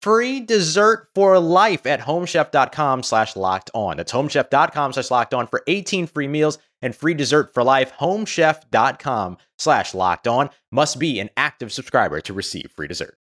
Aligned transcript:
free 0.00 0.40
dessert 0.40 1.08
for 1.14 1.38
life 1.38 1.86
at 1.86 2.00
homechef.com 2.00 3.02
slash 3.02 3.36
locked 3.36 3.70
on. 3.74 3.96
That's 3.96 4.12
homechef.com 4.12 4.92
slash 4.92 5.10
locked 5.10 5.34
on 5.34 5.46
for 5.46 5.62
18 5.66 6.06
free 6.06 6.28
meals 6.28 6.58
and 6.82 6.94
free 6.94 7.14
dessert 7.14 7.52
for 7.54 7.62
life. 7.62 7.92
Homechef.com 7.98 9.38
slash 9.58 9.94
locked 9.94 10.28
on 10.28 10.50
must 10.70 10.98
be 10.98 11.20
an 11.20 11.30
active 11.36 11.72
subscriber 11.72 12.20
to 12.22 12.32
receive 12.32 12.70
free 12.74 12.88
dessert. 12.88 13.16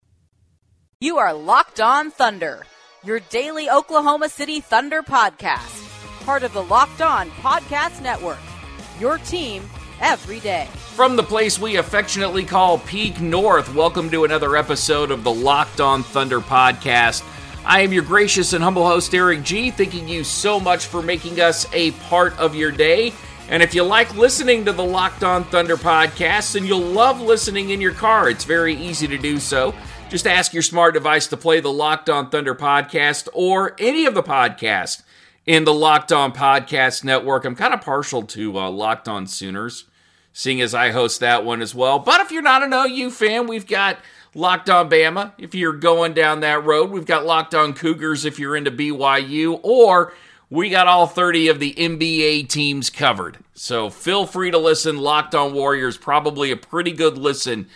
You 1.01 1.19
are 1.19 1.35
Locked 1.35 1.81
On 1.81 2.11
Thunder, 2.11 2.65
your 3.05 3.21
daily 3.21 3.69
Oklahoma 3.69 4.31
City 4.31 4.61
Thunder 4.61 5.03
podcast, 5.03 6.25
part 6.25 6.43
of 6.43 6.55
the 6.55 6.63
Locked 6.63 7.03
On 7.03 7.29
Podcast 7.33 8.01
Network. 8.03 8.39
Your 8.99 9.19
team 9.19 9.63
every 10.01 10.41
day. 10.41 10.69
From 10.95 11.17
the 11.17 11.23
place 11.23 11.59
we 11.59 11.77
affectionately 11.77 12.45
call 12.45 12.79
Peak 12.79 13.21
North, 13.21 13.75
welcome 13.75 14.11
to 14.11 14.25
another 14.25 14.57
episode 14.57 15.11
of 15.11 15.25
the 15.25 15.33
Locked 15.33 15.81
On 15.81 16.03
Thunder 16.03 16.41
podcast. 16.41 17.25
I 17.65 17.81
am 17.81 17.93
your 17.93 18.05
gracious 18.05 18.53
and 18.53 18.63
humble 18.63 18.87
host, 18.87 19.15
Eric 19.15 19.43
G. 19.43 19.71
Thanking 19.71 20.07
you 20.07 20.23
so 20.23 20.61
much 20.61 20.87
for 20.87 21.03
making 21.03 21.41
us 21.41 21.67
a 21.73 21.91
part 21.93 22.39
of 22.39 22.55
your 22.55 22.71
day. 22.71 23.13
And 23.49 23.63
if 23.63 23.75
you 23.75 23.83
like 23.83 24.15
listening 24.17 24.65
to 24.65 24.73
the 24.73 24.85
Locked 24.85 25.25
On 25.25 25.45
Thunder 25.45 25.77
podcast 25.77 26.57
and 26.57 26.67
you'll 26.67 26.81
love 26.81 27.21
listening 27.21 27.71
in 27.71 27.81
your 27.81 27.93
car, 27.93 28.29
it's 28.29 28.45
very 28.45 28.75
easy 28.75 29.07
to 29.09 29.19
do 29.19 29.39
so. 29.39 29.75
Just 30.09 30.27
ask 30.27 30.53
your 30.53 30.63
smart 30.63 30.95
device 30.95 31.27
to 31.29 31.37
play 31.37 31.61
the 31.61 31.73
Locked 31.73 32.09
On 32.09 32.31
Thunder 32.31 32.55
podcast 32.55 33.29
or 33.33 33.75
any 33.79 34.07
of 34.07 34.15
the 34.15 34.23
podcasts 34.23 35.03
in 35.47 35.65
the 35.65 35.73
Locked 35.73 36.13
On 36.13 36.33
Podcast 36.33 37.05
Network. 37.05 37.45
I'm 37.45 37.55
kind 37.55 37.73
of 37.73 37.81
partial 37.81 38.23
to 38.23 38.59
uh, 38.59 38.69
Locked 38.71 39.09
On 39.09 39.27
Sooners, 39.27 39.85
seeing 40.33 40.61
as 40.61 40.75
I 40.75 40.91
host 40.91 41.21
that 41.21 41.45
one 41.45 41.63
as 41.63 41.75
well. 41.75 41.99
But 42.01 42.21
if 42.21 42.33
you're 42.33 42.43
not 42.43 42.65
an 42.65 42.75
OU 42.75 43.11
fan, 43.13 43.47
we've 43.47 43.67
got 43.67 43.99
Locked 44.35 44.69
On 44.69 44.91
Bama 44.91 45.33
if 45.39 45.55
you're 45.55 45.73
going 45.73 46.15
down 46.15 46.41
that 46.41 46.65
road. 46.65 46.91
We've 46.91 47.07
got 47.07 47.25
Locked 47.25 47.55
On 47.55 47.73
Cougars 47.73 48.25
if 48.25 48.39
you're 48.39 48.57
into 48.57 48.73
BYU, 48.73 49.61
or 49.63 50.13
we 50.51 50.69
got 50.69 50.89
all 50.89 51.07
30 51.07 51.49
of 51.49 51.61
the 51.61 51.75
NBA 51.75 52.49
teams 52.49 52.91
covered. 52.91 53.39
So 53.55 53.89
feel 53.89 54.27
free 54.27 54.51
to 54.51 54.59
listen. 54.59 54.99
Locked 54.99 55.35
On 55.35 55.55
Warriors, 55.55 55.97
probably 55.97 56.51
a 56.51 56.57
pretty 56.57 56.93
good 56.93 57.17
listen 57.17 57.69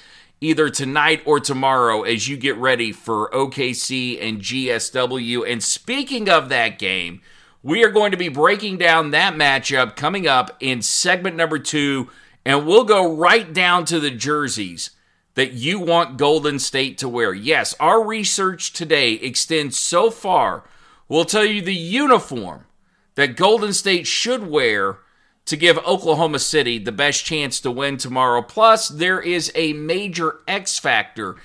either 0.43 0.71
tonight 0.71 1.23
or 1.27 1.39
tomorrow 1.39 2.03
as 2.03 2.27
you 2.27 2.37
get 2.37 2.57
ready 2.57 2.93
for 2.93 3.29
OKC 3.31 4.21
and 4.23 4.41
GSW. 4.41 5.51
And 5.51 5.63
speaking 5.63 6.31
of 6.31 6.49
that 6.49 6.79
game, 6.79 7.21
we 7.63 7.85
are 7.85 7.91
going 7.91 8.11
to 8.11 8.17
be 8.17 8.29
breaking 8.29 8.79
down 8.79 9.11
that 9.11 9.35
matchup 9.35 9.97
coming 9.97 10.27
up 10.27 10.57
in 10.61 10.83
segment 10.83 11.37
number 11.37 11.59
two, 11.59 12.09
and 12.45 12.67
we'll 12.67 12.85
go 12.85 13.15
right 13.15 13.53
down 13.53 13.85
to 13.87 14.01
the 14.01 14.11
jerseys 14.11 14.91
that 15.35 15.53
you 15.53 15.79
want 15.79 16.17
Golden 16.17 16.59
State 16.59 16.99
to 16.99 17.09
wear. 17.09 17.33
Yes, 17.35 17.75
our 17.79 18.05
research 18.05 18.73
today 18.73 19.13
extends 19.13 19.79
so 19.79 20.11
far, 20.11 20.65
we'll 21.09 21.25
tell 21.25 21.45
you 21.45 21.61
the 21.61 21.75
uniform 21.75 22.65
that 23.15 23.37
Golden 23.37 23.73
State 23.73 24.07
should 24.07 24.49
wear 24.49 24.99
to 25.45 25.57
give 25.57 25.79
Oklahoma 25.79 26.39
City 26.39 26.79
the 26.79 26.93
best 26.93 27.25
chance 27.25 27.61
to 27.61 27.71
win 27.71 27.97
tomorrow. 27.97 28.41
Plus, 28.41 28.89
there 28.89 29.21
is 29.21 29.53
a 29.55 29.73
major 29.75 30.41
X 30.47 30.79
factor 30.79 31.37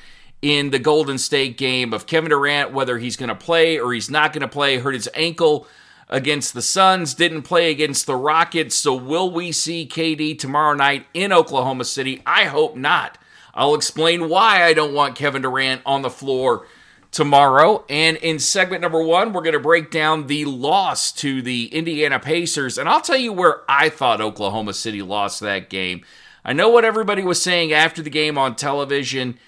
in 0.41 0.69
the 0.69 0.79
Golden 0.79 1.17
State 1.17 1.57
game 1.57 1.93
of 1.93 2.05
Kevin 2.05 2.29
Durant, 2.29 2.71
whether 2.71 2.99
he's 2.99 3.17
going 3.17 3.29
to 3.29 3.35
play 3.35 3.79
or 3.79 3.93
he's 3.93 4.09
not 4.09 4.31
going 4.31 4.41
to 4.41 4.47
play, 4.47 4.77
hurt 4.77 4.93
his 4.93 5.09
ankle 5.13 5.67
against 6.09 6.53
the 6.53 6.61
Suns, 6.61 7.13
didn't 7.13 7.43
play 7.43 7.71
against 7.71 8.05
the 8.05 8.15
Rockets. 8.15 8.75
So, 8.75 8.95
will 8.95 9.31
we 9.31 9.51
see 9.51 9.87
KD 9.87 10.37
tomorrow 10.37 10.75
night 10.75 11.05
in 11.13 11.33
Oklahoma 11.33 11.85
City? 11.85 12.21
I 12.25 12.45
hope 12.45 12.75
not. 12.75 13.17
I'll 13.53 13.75
explain 13.75 14.29
why 14.29 14.63
I 14.63 14.73
don't 14.73 14.93
want 14.93 15.15
Kevin 15.15 15.41
Durant 15.41 15.81
on 15.85 16.01
the 16.01 16.09
floor 16.09 16.67
tomorrow. 17.15 17.85
And 17.89 18.17
in 18.17 18.39
segment 18.39 18.81
number 18.81 19.01
one, 19.01 19.31
we're 19.31 19.41
going 19.41 19.53
to 19.53 19.59
break 19.59 19.89
down 19.89 20.27
the 20.27 20.43
loss 20.43 21.13
to 21.13 21.41
the 21.41 21.67
Indiana 21.67 22.19
Pacers. 22.19 22.77
And 22.77 22.89
I'll 22.89 22.99
tell 22.99 23.15
you 23.15 23.31
where 23.31 23.61
I 23.69 23.87
thought 23.87 24.19
Oklahoma 24.19 24.73
City 24.73 25.01
lost 25.01 25.39
that 25.39 25.69
game. 25.69 26.03
I 26.43 26.51
know 26.51 26.69
what 26.69 26.83
everybody 26.83 27.23
was 27.23 27.41
saying 27.41 27.71
after 27.71 28.01
the 28.01 28.09
game 28.09 28.37
on 28.37 28.57
television. 28.57 29.39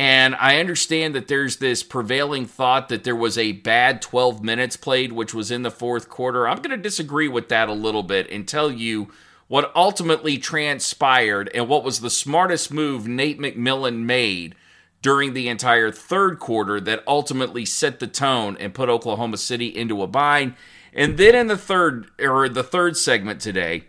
And 0.00 0.34
I 0.36 0.58
understand 0.60 1.14
that 1.14 1.28
there's 1.28 1.58
this 1.58 1.82
prevailing 1.82 2.46
thought 2.46 2.88
that 2.88 3.04
there 3.04 3.14
was 3.14 3.36
a 3.36 3.52
bad 3.52 4.00
12 4.00 4.42
minutes 4.42 4.74
played, 4.74 5.12
which 5.12 5.34
was 5.34 5.50
in 5.50 5.60
the 5.60 5.70
fourth 5.70 6.08
quarter. 6.08 6.48
I'm 6.48 6.62
going 6.62 6.70
to 6.70 6.78
disagree 6.78 7.28
with 7.28 7.50
that 7.50 7.68
a 7.68 7.74
little 7.74 8.02
bit 8.02 8.26
and 8.30 8.48
tell 8.48 8.72
you 8.72 9.08
what 9.46 9.70
ultimately 9.76 10.38
transpired 10.38 11.50
and 11.54 11.68
what 11.68 11.84
was 11.84 12.00
the 12.00 12.08
smartest 12.08 12.72
move 12.72 13.06
Nate 13.06 13.38
McMillan 13.38 14.04
made 14.06 14.54
during 15.02 15.34
the 15.34 15.48
entire 15.48 15.92
third 15.92 16.38
quarter 16.38 16.80
that 16.80 17.04
ultimately 17.06 17.66
set 17.66 18.00
the 18.00 18.06
tone 18.06 18.56
and 18.58 18.72
put 18.72 18.88
Oklahoma 18.88 19.36
City 19.36 19.66
into 19.66 20.02
a 20.02 20.06
bind. 20.06 20.54
And 20.94 21.18
then 21.18 21.34
in 21.34 21.46
the 21.48 21.58
third 21.58 22.10
or 22.18 22.48
the 22.48 22.64
third 22.64 22.96
segment 22.96 23.42
today, 23.42 23.84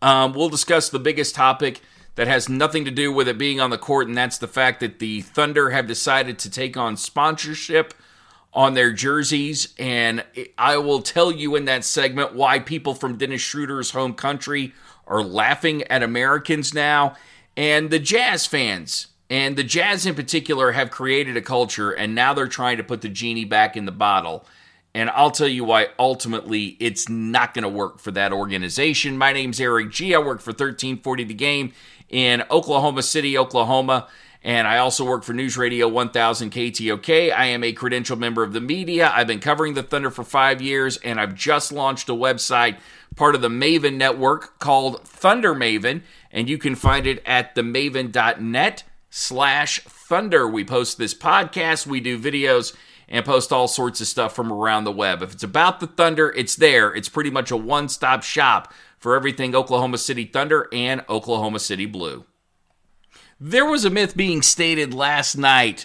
um, 0.00 0.32
we'll 0.32 0.48
discuss 0.48 0.88
the 0.88 0.98
biggest 0.98 1.34
topic 1.34 1.82
that 2.14 2.28
has 2.28 2.48
nothing 2.48 2.84
to 2.84 2.90
do 2.90 3.12
with 3.12 3.28
it 3.28 3.38
being 3.38 3.60
on 3.60 3.70
the 3.70 3.78
court, 3.78 4.08
and 4.08 4.16
that's 4.16 4.38
the 4.38 4.48
fact 4.48 4.80
that 4.80 4.98
the 4.98 5.22
Thunder 5.22 5.70
have 5.70 5.86
decided 5.86 6.38
to 6.40 6.50
take 6.50 6.76
on 6.76 6.96
sponsorship 6.96 7.94
on 8.52 8.74
their 8.74 8.92
jerseys. 8.92 9.74
And 9.78 10.24
I 10.58 10.76
will 10.76 11.00
tell 11.00 11.32
you 11.32 11.56
in 11.56 11.64
that 11.64 11.84
segment 11.84 12.34
why 12.34 12.58
people 12.58 12.94
from 12.94 13.16
Dennis 13.16 13.40
Schroeder's 13.40 13.92
home 13.92 14.14
country 14.14 14.74
are 15.06 15.22
laughing 15.22 15.82
at 15.84 16.02
Americans 16.02 16.74
now. 16.74 17.16
And 17.56 17.90
the 17.90 17.98
Jazz 17.98 18.46
fans, 18.46 19.08
and 19.30 19.56
the 19.56 19.64
Jazz 19.64 20.04
in 20.04 20.14
particular, 20.14 20.72
have 20.72 20.90
created 20.90 21.36
a 21.36 21.42
culture, 21.42 21.90
and 21.90 22.14
now 22.14 22.34
they're 22.34 22.46
trying 22.46 22.76
to 22.76 22.84
put 22.84 23.00
the 23.00 23.08
genie 23.08 23.44
back 23.44 23.76
in 23.76 23.86
the 23.86 23.92
bottle. 23.92 24.46
And 24.94 25.08
I'll 25.10 25.30
tell 25.30 25.48
you 25.48 25.64
why 25.64 25.88
ultimately 25.98 26.76
it's 26.78 27.08
not 27.08 27.54
going 27.54 27.62
to 27.62 27.68
work 27.68 27.98
for 27.98 28.10
that 28.10 28.32
organization. 28.32 29.16
My 29.16 29.32
name's 29.32 29.58
Eric 29.58 29.90
G. 29.90 30.14
I 30.14 30.18
work 30.18 30.40
for 30.40 30.50
1340 30.50 31.24
The 31.24 31.34
Game 31.34 31.72
in 32.10 32.44
Oklahoma 32.50 33.02
City, 33.02 33.38
Oklahoma. 33.38 34.08
And 34.44 34.66
I 34.66 34.78
also 34.78 35.04
work 35.04 35.22
for 35.22 35.32
News 35.32 35.56
Radio 35.56 35.88
1000 35.88 36.50
KTOK. 36.50 37.32
I 37.32 37.46
am 37.46 37.62
a 37.62 37.72
credentialed 37.72 38.18
member 38.18 38.42
of 38.42 38.52
the 38.52 38.60
media. 38.60 39.10
I've 39.14 39.28
been 39.28 39.38
covering 39.38 39.74
the 39.74 39.84
Thunder 39.84 40.10
for 40.10 40.24
five 40.24 40.60
years, 40.60 40.96
and 40.98 41.20
I've 41.20 41.34
just 41.34 41.70
launched 41.70 42.08
a 42.08 42.12
website, 42.12 42.76
part 43.14 43.36
of 43.36 43.40
the 43.40 43.48
Maven 43.48 43.94
network 43.94 44.58
called 44.58 45.06
Thunder 45.06 45.54
Maven. 45.54 46.02
And 46.32 46.48
you 46.48 46.58
can 46.58 46.74
find 46.74 47.06
it 47.06 47.22
at 47.24 47.54
themaven.net 47.54 48.82
slash 49.10 49.80
thunder. 49.84 50.48
We 50.48 50.64
post 50.64 50.98
this 50.98 51.14
podcast, 51.14 51.86
we 51.86 52.00
do 52.00 52.18
videos 52.18 52.74
and 53.12 53.26
post 53.26 53.52
all 53.52 53.68
sorts 53.68 54.00
of 54.00 54.08
stuff 54.08 54.34
from 54.34 54.50
around 54.50 54.84
the 54.84 54.90
web. 54.90 55.22
If 55.22 55.34
it's 55.34 55.42
about 55.42 55.78
the 55.78 55.86
Thunder, 55.86 56.30
it's 56.30 56.56
there. 56.56 56.92
It's 56.92 57.10
pretty 57.10 57.30
much 57.30 57.50
a 57.50 57.56
one 57.56 57.88
stop 57.90 58.22
shop 58.22 58.72
for 58.98 59.14
everything 59.14 59.54
Oklahoma 59.54 59.98
City 59.98 60.24
Thunder 60.24 60.66
and 60.72 61.04
Oklahoma 61.08 61.58
City 61.58 61.84
Blue. 61.86 62.24
There 63.38 63.66
was 63.66 63.84
a 63.84 63.90
myth 63.90 64.16
being 64.16 64.40
stated 64.40 64.94
last 64.94 65.36
night 65.36 65.84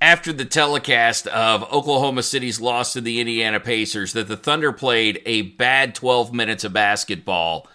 after 0.00 0.32
the 0.32 0.46
telecast 0.46 1.26
of 1.28 1.62
Oklahoma 1.70 2.22
City's 2.22 2.60
loss 2.60 2.94
to 2.94 3.02
the 3.02 3.20
Indiana 3.20 3.60
Pacers 3.60 4.14
that 4.14 4.26
the 4.26 4.36
Thunder 4.36 4.72
played 4.72 5.20
a 5.26 5.42
bad 5.42 5.94
12 5.94 6.32
minutes 6.32 6.64
of 6.64 6.72
basketball 6.72 7.68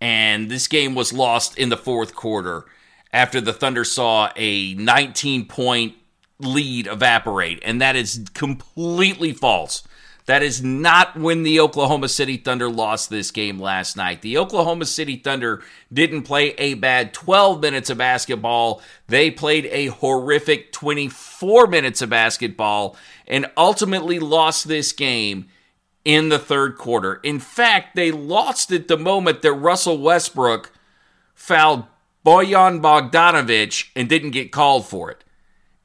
and 0.00 0.50
this 0.50 0.68
game 0.68 0.94
was 0.94 1.12
lost 1.12 1.58
in 1.58 1.68
the 1.68 1.76
fourth 1.76 2.14
quarter 2.14 2.64
after 3.12 3.40
the 3.40 3.52
Thunder 3.52 3.82
saw 3.82 4.30
a 4.36 4.74
19 4.74 5.46
point 5.46 5.96
lead 6.38 6.86
evaporate. 6.86 7.60
And 7.64 7.80
that 7.80 7.96
is 7.96 8.26
completely 8.34 9.32
false. 9.32 9.82
That 10.26 10.42
is 10.42 10.60
not 10.62 11.16
when 11.16 11.44
the 11.44 11.60
Oklahoma 11.60 12.08
City 12.08 12.36
Thunder 12.36 12.68
lost 12.68 13.10
this 13.10 13.30
game 13.30 13.60
last 13.60 13.96
night. 13.96 14.22
The 14.22 14.38
Oklahoma 14.38 14.84
City 14.84 15.16
Thunder 15.16 15.62
didn't 15.92 16.24
play 16.24 16.48
a 16.58 16.74
bad 16.74 17.14
12 17.14 17.60
minutes 17.60 17.90
of 17.90 17.98
basketball. 17.98 18.82
They 19.06 19.30
played 19.30 19.66
a 19.66 19.86
horrific 19.86 20.72
24 20.72 21.68
minutes 21.68 22.02
of 22.02 22.10
basketball 22.10 22.96
and 23.28 23.46
ultimately 23.56 24.18
lost 24.18 24.66
this 24.66 24.92
game 24.92 25.46
in 26.04 26.28
the 26.28 26.40
third 26.40 26.76
quarter. 26.76 27.14
In 27.22 27.38
fact, 27.38 27.94
they 27.94 28.10
lost 28.10 28.72
it 28.72 28.88
the 28.88 28.98
moment 28.98 29.42
that 29.42 29.52
Russell 29.52 29.98
Westbrook 29.98 30.72
fouled 31.34 31.84
Bojan 32.24 32.80
Bogdanovich 32.80 33.90
and 33.94 34.08
didn't 34.08 34.32
get 34.32 34.50
called 34.50 34.86
for 34.86 35.08
it. 35.08 35.22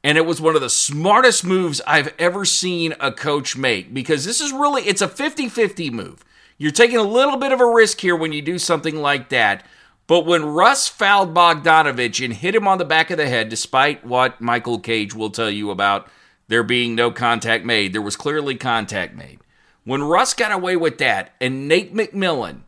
And 0.03 0.17
it 0.17 0.25
was 0.25 0.41
one 0.41 0.55
of 0.55 0.61
the 0.61 0.69
smartest 0.69 1.45
moves 1.45 1.81
I've 1.85 2.13
ever 2.17 2.43
seen 2.43 2.95
a 2.99 3.11
coach 3.11 3.55
make 3.55 3.93
because 3.93 4.25
this 4.25 4.41
is 4.41 4.51
really 4.51 4.83
it's 4.83 5.01
a 5.01 5.07
50-50 5.07 5.91
move. 5.91 6.23
You're 6.57 6.71
taking 6.71 6.97
a 6.97 7.03
little 7.03 7.37
bit 7.37 7.51
of 7.51 7.61
a 7.61 7.65
risk 7.65 8.01
here 8.01 8.15
when 8.15 8.33
you 8.33 8.41
do 8.41 8.57
something 8.57 8.95
like 8.95 9.29
that. 9.29 9.65
But 10.07 10.25
when 10.25 10.45
Russ 10.45 10.87
fouled 10.87 11.33
Bogdanovich 11.33 12.23
and 12.23 12.33
hit 12.33 12.55
him 12.55 12.67
on 12.67 12.77
the 12.77 12.85
back 12.85 13.11
of 13.11 13.17
the 13.17 13.29
head, 13.29 13.49
despite 13.49 14.05
what 14.05 14.41
Michael 14.41 14.79
Cage 14.79 15.13
will 15.13 15.29
tell 15.29 15.49
you 15.49 15.71
about 15.71 16.09
there 16.47 16.63
being 16.63 16.95
no 16.95 17.11
contact 17.11 17.63
made, 17.63 17.93
there 17.93 18.01
was 18.01 18.15
clearly 18.15 18.55
contact 18.55 19.15
made. 19.15 19.39
When 19.85 20.03
Russ 20.03 20.33
got 20.33 20.51
away 20.51 20.75
with 20.75 20.97
that 20.97 21.33
and 21.39 21.67
Nate 21.67 21.95
McMillan 21.95 22.61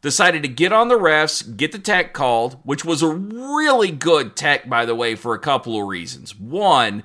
decided 0.00 0.42
to 0.42 0.48
get 0.48 0.72
on 0.72 0.88
the 0.88 0.98
refs, 0.98 1.56
get 1.56 1.72
the 1.72 1.78
tech 1.78 2.12
called, 2.12 2.58
which 2.62 2.84
was 2.84 3.02
a 3.02 3.08
really 3.08 3.90
good 3.90 4.36
tech, 4.36 4.68
by 4.68 4.84
the 4.84 4.94
way, 4.94 5.14
for 5.14 5.34
a 5.34 5.40
couple 5.40 5.80
of 5.80 5.88
reasons. 5.88 6.38
One, 6.38 7.02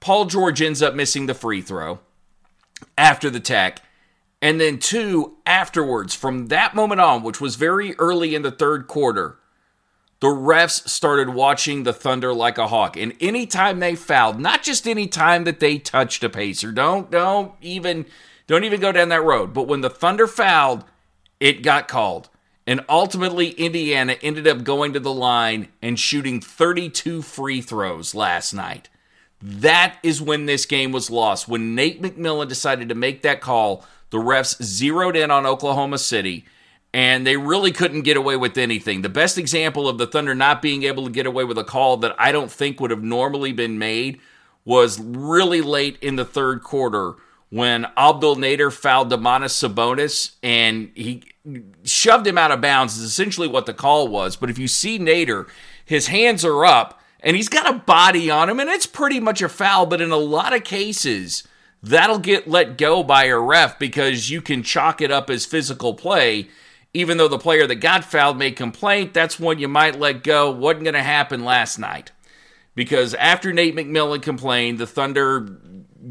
Paul 0.00 0.26
George 0.26 0.62
ends 0.62 0.82
up 0.82 0.94
missing 0.94 1.26
the 1.26 1.34
free 1.34 1.60
throw 1.60 2.00
after 2.96 3.30
the 3.30 3.40
tech. 3.40 3.80
And 4.40 4.60
then 4.60 4.78
two, 4.78 5.38
afterwards, 5.46 6.14
from 6.14 6.48
that 6.48 6.74
moment 6.74 7.00
on, 7.00 7.22
which 7.22 7.40
was 7.40 7.56
very 7.56 7.94
early 7.96 8.34
in 8.34 8.42
the 8.42 8.50
third 8.50 8.86
quarter, 8.86 9.38
the 10.20 10.26
refs 10.28 10.88
started 10.88 11.30
watching 11.30 11.82
the 11.82 11.92
Thunder 11.92 12.32
like 12.32 12.58
a 12.58 12.68
hawk. 12.68 12.96
And 12.96 13.14
anytime 13.20 13.80
they 13.80 13.94
fouled, 13.94 14.38
not 14.38 14.62
just 14.62 14.86
any 14.86 15.06
time 15.06 15.44
that 15.44 15.60
they 15.60 15.78
touched 15.78 16.24
a 16.24 16.28
pacer, 16.28 16.72
don't 16.72 17.10
don't 17.10 17.52
even 17.60 18.06
don't 18.46 18.64
even 18.64 18.80
go 18.80 18.92
down 18.92 19.08
that 19.10 19.22
road. 19.22 19.52
But 19.52 19.68
when 19.68 19.80
the 19.80 19.90
Thunder 19.90 20.26
fouled, 20.26 20.84
it 21.40 21.62
got 21.62 21.88
called. 21.88 22.28
And 22.66 22.84
ultimately, 22.88 23.50
Indiana 23.50 24.16
ended 24.22 24.48
up 24.48 24.64
going 24.64 24.94
to 24.94 25.00
the 25.00 25.12
line 25.12 25.68
and 25.82 25.98
shooting 26.00 26.40
32 26.40 27.20
free 27.22 27.60
throws 27.60 28.14
last 28.14 28.54
night. 28.54 28.88
That 29.42 29.98
is 30.02 30.22
when 30.22 30.46
this 30.46 30.64
game 30.64 30.90
was 30.90 31.10
lost. 31.10 31.46
When 31.46 31.74
Nate 31.74 32.00
McMillan 32.00 32.48
decided 32.48 32.88
to 32.88 32.94
make 32.94 33.20
that 33.22 33.42
call, 33.42 33.84
the 34.08 34.16
refs 34.16 34.62
zeroed 34.62 35.16
in 35.16 35.30
on 35.30 35.44
Oklahoma 35.44 35.98
City, 35.98 36.46
and 36.94 37.26
they 37.26 37.36
really 37.36 37.72
couldn't 37.72 38.02
get 38.02 38.16
away 38.16 38.36
with 38.36 38.56
anything. 38.56 39.02
The 39.02 39.10
best 39.10 39.36
example 39.36 39.86
of 39.86 39.98
the 39.98 40.06
Thunder 40.06 40.34
not 40.34 40.62
being 40.62 40.84
able 40.84 41.04
to 41.04 41.10
get 41.10 41.26
away 41.26 41.44
with 41.44 41.58
a 41.58 41.64
call 41.64 41.98
that 41.98 42.14
I 42.18 42.32
don't 42.32 42.50
think 42.50 42.80
would 42.80 42.90
have 42.90 43.02
normally 43.02 43.52
been 43.52 43.78
made 43.78 44.20
was 44.64 44.98
really 44.98 45.60
late 45.60 45.98
in 46.00 46.16
the 46.16 46.24
third 46.24 46.62
quarter 46.62 47.16
when 47.54 47.86
Abdel 47.96 48.34
Nader 48.34 48.72
fouled 48.72 49.12
Domantas 49.12 49.52
Sabonis 49.54 50.32
and 50.42 50.90
he 50.96 51.22
shoved 51.84 52.26
him 52.26 52.36
out 52.36 52.50
of 52.50 52.60
bounds, 52.60 52.96
is 52.96 53.04
essentially 53.04 53.46
what 53.46 53.64
the 53.64 53.72
call 53.72 54.08
was. 54.08 54.34
But 54.34 54.50
if 54.50 54.58
you 54.58 54.66
see 54.66 54.98
Nader, 54.98 55.48
his 55.84 56.08
hands 56.08 56.44
are 56.44 56.64
up 56.64 57.00
and 57.20 57.36
he's 57.36 57.48
got 57.48 57.72
a 57.72 57.78
body 57.78 58.28
on 58.28 58.50
him, 58.50 58.58
and 58.58 58.68
it's 58.68 58.86
pretty 58.86 59.20
much 59.20 59.40
a 59.40 59.48
foul. 59.48 59.86
But 59.86 60.00
in 60.00 60.10
a 60.10 60.16
lot 60.16 60.52
of 60.52 60.64
cases, 60.64 61.46
that'll 61.80 62.18
get 62.18 62.48
let 62.48 62.76
go 62.76 63.04
by 63.04 63.26
a 63.26 63.38
ref 63.38 63.78
because 63.78 64.30
you 64.30 64.42
can 64.42 64.64
chalk 64.64 65.00
it 65.00 65.12
up 65.12 65.30
as 65.30 65.46
physical 65.46 65.94
play. 65.94 66.48
Even 66.92 67.18
though 67.18 67.28
the 67.28 67.38
player 67.38 67.68
that 67.68 67.76
got 67.76 68.04
fouled 68.04 68.36
made 68.36 68.56
complaint, 68.56 69.14
that's 69.14 69.38
one 69.38 69.60
you 69.60 69.68
might 69.68 70.00
let 70.00 70.24
go. 70.24 70.50
Wasn't 70.50 70.82
going 70.82 70.94
to 70.94 71.02
happen 71.04 71.44
last 71.44 71.78
night 71.78 72.10
because 72.74 73.14
after 73.14 73.52
Nate 73.52 73.76
McMillan 73.76 74.22
complained, 74.22 74.78
the 74.78 74.88
Thunder 74.88 75.56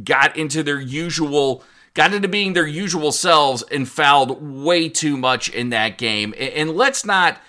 got 0.03 0.35
into 0.37 0.63
their 0.63 0.79
usual 0.79 1.63
got 1.93 2.13
into 2.13 2.27
being 2.27 2.53
their 2.53 2.67
usual 2.67 3.11
selves 3.11 3.63
and 3.71 3.87
fouled 3.87 4.41
way 4.41 4.89
too 4.89 5.15
much 5.15 5.49
in 5.49 5.69
that 5.69 5.97
game. 5.97 6.33
And 6.39 6.71
let's 6.71 7.05
not 7.05 7.39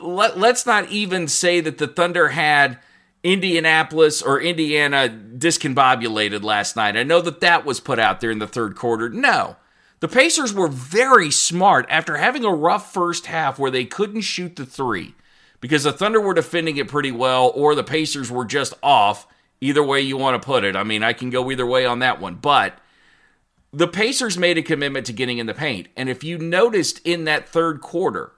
let, 0.00 0.38
let's 0.38 0.66
not 0.66 0.88
even 0.90 1.26
say 1.26 1.60
that 1.60 1.78
the 1.78 1.88
Thunder 1.88 2.28
had 2.28 2.78
Indianapolis 3.22 4.22
or 4.22 4.40
Indiana 4.40 5.08
discombobulated 5.08 6.42
last 6.42 6.76
night. 6.76 6.96
I 6.96 7.02
know 7.02 7.20
that 7.20 7.40
that 7.40 7.64
was 7.64 7.80
put 7.80 7.98
out 7.98 8.20
there 8.20 8.30
in 8.30 8.38
the 8.38 8.46
third 8.46 8.76
quarter. 8.76 9.08
No. 9.08 9.56
The 10.00 10.08
Pacers 10.08 10.54
were 10.54 10.68
very 10.68 11.30
smart 11.30 11.86
after 11.90 12.16
having 12.16 12.44
a 12.44 12.54
rough 12.54 12.92
first 12.92 13.26
half 13.26 13.58
where 13.58 13.70
they 13.70 13.84
couldn't 13.84 14.22
shoot 14.22 14.56
the 14.56 14.64
3 14.64 15.14
because 15.60 15.82
the 15.82 15.92
Thunder 15.92 16.20
were 16.20 16.32
defending 16.32 16.78
it 16.78 16.88
pretty 16.88 17.12
well 17.12 17.52
or 17.54 17.74
the 17.74 17.84
Pacers 17.84 18.30
were 18.30 18.46
just 18.46 18.72
off 18.82 19.26
Either 19.60 19.82
way 19.82 20.00
you 20.00 20.16
want 20.16 20.40
to 20.40 20.46
put 20.46 20.64
it. 20.64 20.74
I 20.74 20.84
mean, 20.84 21.02
I 21.02 21.12
can 21.12 21.30
go 21.30 21.50
either 21.50 21.66
way 21.66 21.84
on 21.84 21.98
that 21.98 22.20
one. 22.20 22.36
But 22.36 22.78
the 23.72 23.88
Pacers 23.88 24.38
made 24.38 24.58
a 24.58 24.62
commitment 24.62 25.06
to 25.06 25.12
getting 25.12 25.38
in 25.38 25.46
the 25.46 25.54
paint. 25.54 25.88
And 25.96 26.08
if 26.08 26.24
you 26.24 26.38
noticed 26.38 27.00
in 27.06 27.24
that 27.24 27.48
third 27.48 27.80
quarter, 27.80 28.32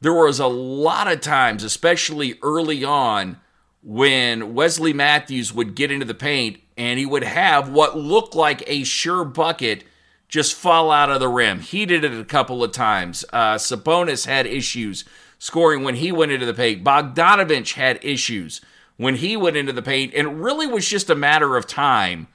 there 0.00 0.12
was 0.12 0.38
a 0.38 0.46
lot 0.46 1.10
of 1.10 1.20
times, 1.20 1.64
especially 1.64 2.38
early 2.42 2.84
on, 2.84 3.38
when 3.82 4.54
Wesley 4.54 4.92
Matthews 4.92 5.52
would 5.52 5.74
get 5.74 5.90
into 5.90 6.04
the 6.04 6.14
paint 6.14 6.60
and 6.76 6.98
he 6.98 7.06
would 7.06 7.24
have 7.24 7.68
what 7.68 7.96
looked 7.96 8.34
like 8.34 8.62
a 8.66 8.84
sure 8.84 9.24
bucket 9.24 9.84
just 10.28 10.54
fall 10.54 10.90
out 10.90 11.10
of 11.10 11.20
the 11.20 11.28
rim. 11.28 11.60
He 11.60 11.86
did 11.86 12.04
it 12.04 12.12
a 12.12 12.24
couple 12.24 12.62
of 12.62 12.72
times. 12.72 13.24
Uh, 13.32 13.54
Sabonis 13.54 14.26
had 14.26 14.46
issues 14.46 15.04
scoring 15.38 15.84
when 15.84 15.94
he 15.94 16.12
went 16.12 16.32
into 16.32 16.44
the 16.44 16.54
paint. 16.54 16.84
Bogdanovich 16.84 17.74
had 17.74 18.04
issues 18.04 18.60
when 18.98 19.14
he 19.16 19.36
went 19.36 19.56
into 19.56 19.72
the 19.72 19.80
paint, 19.80 20.12
and 20.14 20.28
it 20.28 20.32
really 20.32 20.66
was 20.66 20.86
just 20.86 21.08
a 21.08 21.14
matter 21.14 21.56
of 21.56 21.66
time 21.66 22.26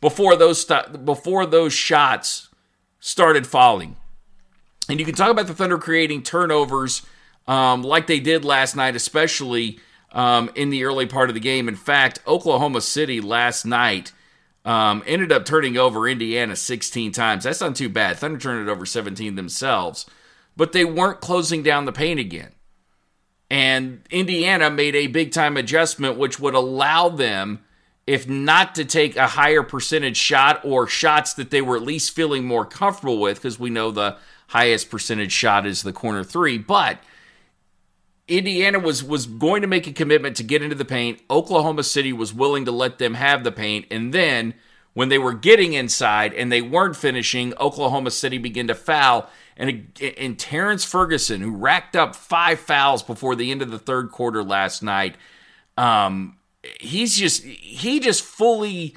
before 0.00 0.34
those 0.34 0.66
st- 0.66 1.04
before 1.04 1.44
those 1.44 1.74
shots 1.74 2.48
started 2.98 3.46
falling. 3.46 3.96
And 4.88 4.98
you 4.98 5.04
can 5.04 5.14
talk 5.14 5.30
about 5.30 5.46
the 5.46 5.54
Thunder 5.54 5.78
creating 5.78 6.22
turnovers 6.22 7.02
um, 7.46 7.82
like 7.82 8.06
they 8.06 8.20
did 8.20 8.44
last 8.44 8.74
night, 8.74 8.96
especially 8.96 9.78
um, 10.12 10.50
in 10.54 10.70
the 10.70 10.84
early 10.84 11.06
part 11.06 11.28
of 11.28 11.34
the 11.34 11.40
game. 11.40 11.68
In 11.68 11.76
fact, 11.76 12.20
Oklahoma 12.26 12.80
City 12.80 13.20
last 13.20 13.64
night 13.64 14.12
um, 14.64 15.02
ended 15.06 15.32
up 15.32 15.44
turning 15.44 15.76
over 15.76 16.08
Indiana 16.08 16.54
16 16.54 17.12
times. 17.12 17.44
That's 17.44 17.60
not 17.60 17.74
too 17.74 17.88
bad. 17.88 18.18
Thunder 18.18 18.38
turned 18.38 18.68
it 18.68 18.70
over 18.70 18.86
17 18.86 19.34
themselves, 19.34 20.06
but 20.56 20.72
they 20.72 20.84
weren't 20.84 21.20
closing 21.20 21.62
down 21.62 21.84
the 21.84 21.92
paint 21.92 22.20
again. 22.20 22.52
And 23.52 24.00
Indiana 24.10 24.70
made 24.70 24.96
a 24.96 25.08
big 25.08 25.30
time 25.30 25.58
adjustment, 25.58 26.16
which 26.16 26.40
would 26.40 26.54
allow 26.54 27.10
them, 27.10 27.60
if 28.06 28.26
not 28.26 28.74
to 28.76 28.84
take 28.86 29.14
a 29.14 29.26
higher 29.26 29.62
percentage 29.62 30.16
shot 30.16 30.64
or 30.64 30.86
shots 30.86 31.34
that 31.34 31.50
they 31.50 31.60
were 31.60 31.76
at 31.76 31.82
least 31.82 32.12
feeling 32.12 32.46
more 32.46 32.64
comfortable 32.64 33.20
with, 33.20 33.36
because 33.36 33.60
we 33.60 33.68
know 33.68 33.90
the 33.90 34.16
highest 34.48 34.88
percentage 34.88 35.32
shot 35.32 35.66
is 35.66 35.82
the 35.82 35.92
corner 35.92 36.24
three. 36.24 36.56
But 36.56 37.00
Indiana 38.26 38.78
was 38.78 39.04
was 39.04 39.26
going 39.26 39.60
to 39.60 39.68
make 39.68 39.86
a 39.86 39.92
commitment 39.92 40.34
to 40.36 40.42
get 40.42 40.62
into 40.62 40.74
the 40.74 40.86
paint. 40.86 41.20
Oklahoma 41.28 41.82
City 41.82 42.14
was 42.14 42.32
willing 42.32 42.64
to 42.64 42.72
let 42.72 42.96
them 42.96 43.12
have 43.12 43.44
the 43.44 43.52
paint, 43.52 43.84
and 43.90 44.14
then 44.14 44.54
when 44.94 45.08
they 45.08 45.18
were 45.18 45.32
getting 45.32 45.72
inside 45.72 46.34
and 46.34 46.52
they 46.52 46.62
weren't 46.62 46.96
finishing, 46.96 47.54
Oklahoma 47.58 48.10
City 48.10 48.38
began 48.38 48.68
to 48.68 48.74
foul 48.74 49.28
and, 49.56 49.98
and 50.18 50.38
Terrence 50.38 50.84
Ferguson, 50.84 51.40
who 51.40 51.54
racked 51.54 51.94
up 51.94 52.16
five 52.16 52.58
fouls 52.58 53.02
before 53.02 53.36
the 53.36 53.50
end 53.50 53.62
of 53.62 53.70
the 53.70 53.78
third 53.78 54.10
quarter 54.10 54.42
last 54.42 54.82
night, 54.82 55.16
um, 55.76 56.36
he's 56.80 57.16
just 57.16 57.44
he 57.44 58.00
just 58.00 58.22
fully 58.22 58.96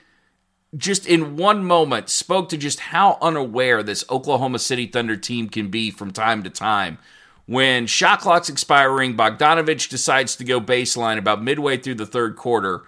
just 0.76 1.08
in 1.08 1.38
one 1.38 1.64
moment 1.64 2.10
spoke 2.10 2.50
to 2.50 2.58
just 2.58 2.80
how 2.80 3.18
unaware 3.22 3.82
this 3.82 4.04
Oklahoma 4.10 4.60
City 4.60 4.88
Thunder 4.88 5.16
team 5.16 5.50
can 5.50 5.70
be 5.70 5.92
from 5.92 6.12
time 6.12 6.44
to 6.44 6.50
time. 6.50 6.98
When 7.46 7.86
shot 7.86 8.22
clock's 8.22 8.50
expiring, 8.50 9.16
Bogdanovich 9.16 9.90
decides 9.90 10.36
to 10.38 10.44
go 10.44 10.60
baseline 10.60 11.18
about 11.18 11.44
midway 11.44 11.78
through 11.78 11.96
the 11.96 12.06
third 12.06 12.36
quarter, 12.36 12.84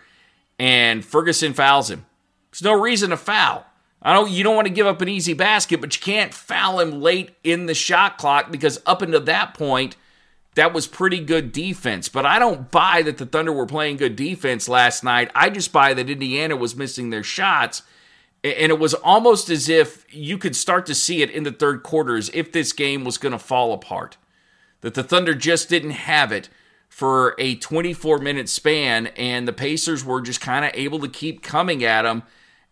and 0.58 1.06
Ferguson 1.06 1.54
fouls 1.54 1.92
him. 1.92 2.06
There's 2.52 2.64
no 2.64 2.80
reason 2.80 3.12
to 3.12 3.18
foul. 3.18 3.66
I 4.02 4.14
don't 4.14 4.30
you 4.30 4.44
don't 4.44 4.56
want 4.56 4.68
to 4.68 4.74
give 4.74 4.88
up 4.88 5.02
an 5.02 5.10
easy 5.10 5.34
basket, 5.34 5.82
but 5.82 5.96
you 5.96 6.02
can't 6.02 6.34
foul 6.34 6.80
him 6.80 7.02
late 7.02 7.32
in 7.44 7.66
the 7.66 7.74
shot 7.74 8.18
clock 8.18 8.52
because 8.52 8.82
up 8.86 9.02
until 9.02 9.22
that 9.22 9.54
point, 9.54 9.96
that 10.56 10.74
was 10.74 10.88
pretty 10.88 11.20
good 11.20 11.52
defense. 11.52 12.10
But 12.10 12.26
I 12.26 12.40
don't 12.40 12.72
buy 12.72 13.02
that 13.04 13.18
the 13.18 13.26
Thunder 13.26 13.54
were 13.54 13.66
playing 13.66 13.98
good 13.98 14.16
defense 14.16 14.68
last 14.68 15.04
night. 15.04 15.32
I 15.36 15.50
just 15.50 15.72
buy 15.72 15.94
that 15.94 16.10
Indiana 16.10 16.56
was 16.56 16.76
missing 16.76 17.10
their 17.10 17.24
shots. 17.24 17.84
And 18.44 18.72
it 18.72 18.80
was 18.80 18.94
almost 18.94 19.50
as 19.50 19.68
if 19.68 20.06
you 20.14 20.38
could 20.38 20.56
start 20.56 20.86
to 20.86 20.96
see 20.96 21.22
it 21.22 21.32
in 21.32 21.44
the 21.44 21.52
third 21.52 21.84
quarters 21.84 22.30
if 22.34 22.52
this 22.52 22.72
game 22.72 23.04
was 23.04 23.18
going 23.18 23.34
to 23.34 23.40
fall 23.40 23.74
apart. 23.74 24.18
That 24.82 24.94
the 24.94 25.04
Thunder 25.04 25.34
just 25.34 25.70
didn't 25.70 25.92
have 25.92 26.32
it 26.32 26.50
for 26.88 27.36
a 27.38 27.56
24 27.56 28.20
minute 28.20 28.48
span, 28.48 29.08
and 29.08 29.48
the 29.48 29.54
Pacers 29.54 30.06
were 30.06 30.22
just 30.22 30.40
kind 30.40 30.66
of 30.66 30.72
able 30.74 31.00
to 31.00 31.10
keep 31.10 31.44
coming 31.44 31.84
at 31.84 32.04
them 32.04 32.24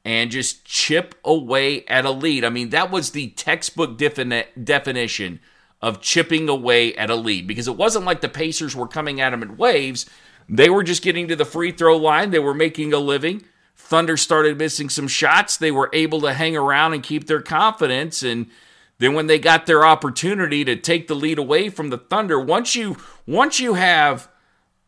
and 0.06 0.30
just 0.30 0.64
chip 0.64 1.16
away 1.26 1.84
at 1.88 2.06
a 2.06 2.12
lead. 2.12 2.46
I 2.46 2.50
mean, 2.50 2.70
that 2.70 2.92
was 2.92 3.10
the 3.10 3.30
textbook 3.30 3.98
defini- 3.98 4.46
definition 4.64 5.40
of 5.82 6.00
chipping 6.00 6.48
away 6.48 6.96
at 6.96 7.10
a 7.10 7.16
lead 7.16 7.48
because 7.48 7.68
it 7.68 7.76
wasn't 7.76 8.06
like 8.06 8.22
the 8.22 8.30
Pacers 8.30 8.76
were 8.76 8.88
coming 8.88 9.20
at 9.20 9.32
them 9.32 9.42
in 9.42 9.58
waves. 9.58 10.06
They 10.48 10.70
were 10.70 10.84
just 10.84 11.02
getting 11.02 11.28
to 11.28 11.36
the 11.36 11.44
free 11.44 11.72
throw 11.72 11.98
line, 11.98 12.30
they 12.30 12.40
were 12.40 12.54
making 12.54 12.94
a 12.94 13.00
living. 13.00 13.44
Thunder 13.76 14.16
started 14.16 14.58
missing 14.58 14.90
some 14.90 15.08
shots. 15.08 15.58
They 15.58 15.70
were 15.70 15.90
able 15.92 16.22
to 16.22 16.34
hang 16.34 16.56
around 16.56 16.94
and 16.94 17.04
keep 17.04 17.28
their 17.28 17.42
confidence. 17.42 18.24
And 18.24 18.48
then 19.00 19.14
when 19.14 19.28
they 19.28 19.38
got 19.38 19.66
their 19.66 19.86
opportunity 19.86 20.64
to 20.64 20.76
take 20.76 21.08
the 21.08 21.14
lead 21.14 21.38
away 21.38 21.70
from 21.70 21.90
the 21.90 21.98
Thunder, 21.98 22.40
once 22.40 22.76
you 22.76 22.98
once 23.28 23.60
you 23.60 23.74
have 23.74 24.30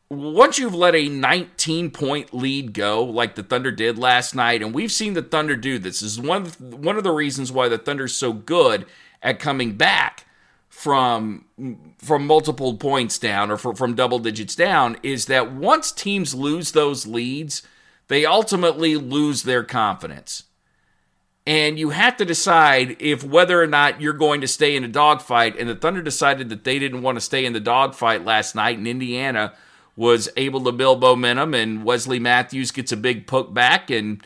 once 0.10 0.58
you've 0.58 0.76
let 0.76 0.96
a 0.96 1.10
19 1.10 1.92
point 1.92 2.34
lead 2.34 2.74
go 2.74 3.04
like 3.04 3.36
the 3.36 3.44
Thunder 3.44 3.72
did 3.72 3.98
last 3.98 4.36
night, 4.36 4.62
and 4.62 4.74
we've 4.74 4.92
seen 4.92 5.14
the 5.14 5.22
Thunder 5.22 5.56
do 5.56 5.78
this, 5.78 6.00
this 6.00 6.12
is 6.12 6.20
one 6.20 6.44
of 6.44 6.58
the, 6.58 6.78
one 6.78 6.98
of 6.98 7.04
the 7.04 7.12
reasons 7.12 7.52
why 7.52 7.68
the 7.68 7.78
Thunder's 7.78 8.16
so 8.16 8.32
good 8.32 8.86
at 9.22 9.40
coming 9.40 9.76
back 9.76 10.26
from 10.70 11.46
from 11.98 12.26
multiple 12.26 12.76
points 12.76 13.18
down 13.18 13.52
or 13.52 13.58
for, 13.58 13.76
from 13.76 13.96
double 13.96 14.20
digits 14.20 14.56
down 14.56 14.96
is 15.02 15.26
that 15.26 15.52
once 15.52 15.92
teams 15.92 16.36
lose 16.36 16.72
those 16.72 17.08
leads, 17.08 17.64
they 18.08 18.26
ultimately 18.26 18.96
lose 18.96 19.44
their 19.44 19.64
confidence. 19.64 20.44
And 21.46 21.80
you 21.80 21.90
have 21.90 22.18
to 22.18 22.26
decide 22.26 22.98
if 23.00 23.24
whether 23.24 23.62
or 23.62 23.68
not 23.68 24.02
you're 24.02 24.14
going 24.14 24.42
to 24.42 24.48
stay 24.48 24.76
in 24.76 24.84
a 24.84 24.90
dogfight. 24.90 25.58
And 25.58 25.68
the 25.70 25.76
Thunder 25.76 26.02
decided 26.02 26.50
that 26.50 26.66
they 26.66 26.78
didn't 26.78 27.02
want 27.02 27.16
to 27.16 27.22
stay 27.22 27.46
in 27.46 27.54
the 27.54 27.62
dogfight 27.62 28.26
last 28.26 28.54
night, 28.54 28.78
in 28.78 28.86
Indiana 28.86 29.54
was 29.98 30.30
able 30.38 30.64
to 30.64 30.72
build 30.72 31.02
momentum, 31.02 31.54
and 31.54 31.84
Wesley 31.84 32.20
Matthews 32.20 32.72
gets 32.72 32.92
a 32.92 32.98
big 32.98 33.26
put 33.28 33.54
back, 33.54 33.90
and 33.90 34.24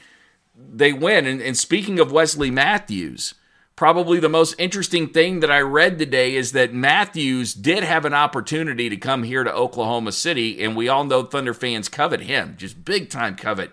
they 0.54 0.94
win. 0.94 1.26
And, 1.26 1.42
and 1.42 1.58
speaking 1.58 1.98
of 1.98 2.12
Wesley 2.12 2.52
Matthews, 2.52 3.34
probably 3.78 4.20
the 4.20 4.30
most 4.30 4.54
interesting 4.60 5.08
thing 5.08 5.40
that 5.40 5.50
I 5.50 5.62
read 5.62 5.98
today 5.98 6.36
is 6.36 6.52
that 6.52 6.74
Matthews 6.74 7.54
did 7.54 7.84
have 7.84 8.04
an 8.04 8.14
opportunity 8.14 8.90
to 8.90 8.98
come 8.98 9.24
here 9.24 9.46
to 9.46 9.54
Oklahoma 9.54 10.12
City, 10.12 10.62
and 10.62 10.76
we 10.76 10.90
all 10.90 11.06
know 11.06 11.24
Thunder 11.24 11.54
fans 11.54 11.88
covet 11.88 12.20
him, 12.20 12.56
just 12.58 12.84
big 12.84 13.10
time 13.10 13.38
covet 13.38 13.72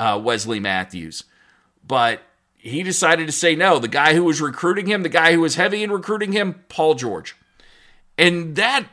uh, 0.00 0.20
Wesley 0.22 0.58
Matthews. 0.58 1.22
But 1.86 2.22
he 2.56 2.82
decided 2.82 3.26
to 3.26 3.32
say 3.32 3.54
no. 3.54 3.78
The 3.78 3.86
guy 3.86 4.14
who 4.14 4.24
was 4.24 4.40
recruiting 4.40 4.88
him, 4.88 5.04
the 5.04 5.08
guy 5.08 5.32
who 5.32 5.40
was 5.40 5.54
heavy 5.54 5.84
in 5.84 5.92
recruiting 5.92 6.32
him, 6.32 6.64
Paul 6.68 6.94
George. 6.94 7.36
And 8.18 8.56
that 8.56 8.88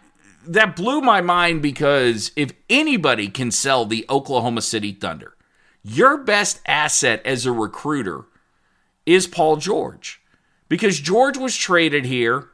that 0.46 0.76
blew 0.76 1.02
my 1.02 1.22
mind 1.22 1.62
because 1.62 2.32
if 2.36 2.52
anybody 2.70 3.28
can 3.28 3.52
sell 3.52 3.86
the 3.86 4.06
Oklahoma 4.10 4.62
City 4.62 4.92
Thunder, 4.92 5.36
your 5.84 6.18
best 6.18 6.62
asset 6.66 7.22
as 7.26 7.46
a 7.46 7.52
recruiter 7.52 8.26
is 9.06 9.28
Paul 9.28 9.58
George. 9.58 10.22
Because 10.70 11.00
George 11.00 11.38
was 11.38 11.56
traded 11.56 12.06
here 12.06 12.50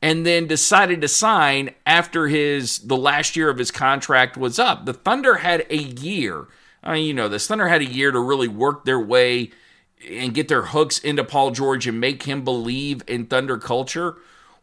and 0.00 0.24
then 0.24 0.46
decided 0.46 1.00
to 1.00 1.08
sign 1.08 1.74
after 1.84 2.28
his 2.28 2.78
the 2.78 2.96
last 2.96 3.36
year 3.36 3.50
of 3.50 3.58
his 3.58 3.70
contract 3.70 4.36
was 4.36 4.58
up. 4.58 4.86
The 4.86 4.92
Thunder 4.94 5.36
had 5.36 5.66
a 5.68 5.76
year. 5.76 6.46
Uh, 6.86 6.92
you 6.92 7.12
know, 7.12 7.28
the 7.28 7.38
Thunder 7.38 7.68
had 7.68 7.82
a 7.82 7.92
year 7.92 8.12
to 8.12 8.20
really 8.20 8.48
work 8.48 8.84
their 8.84 9.00
way 9.00 9.50
and 10.08 10.32
get 10.32 10.48
their 10.48 10.62
hooks 10.62 10.98
into 10.98 11.24
Paul 11.24 11.50
George 11.50 11.86
and 11.86 12.00
make 12.00 12.22
him 12.22 12.44
believe 12.44 13.02
in 13.08 13.26
Thunder 13.26 13.58
culture. 13.58 14.16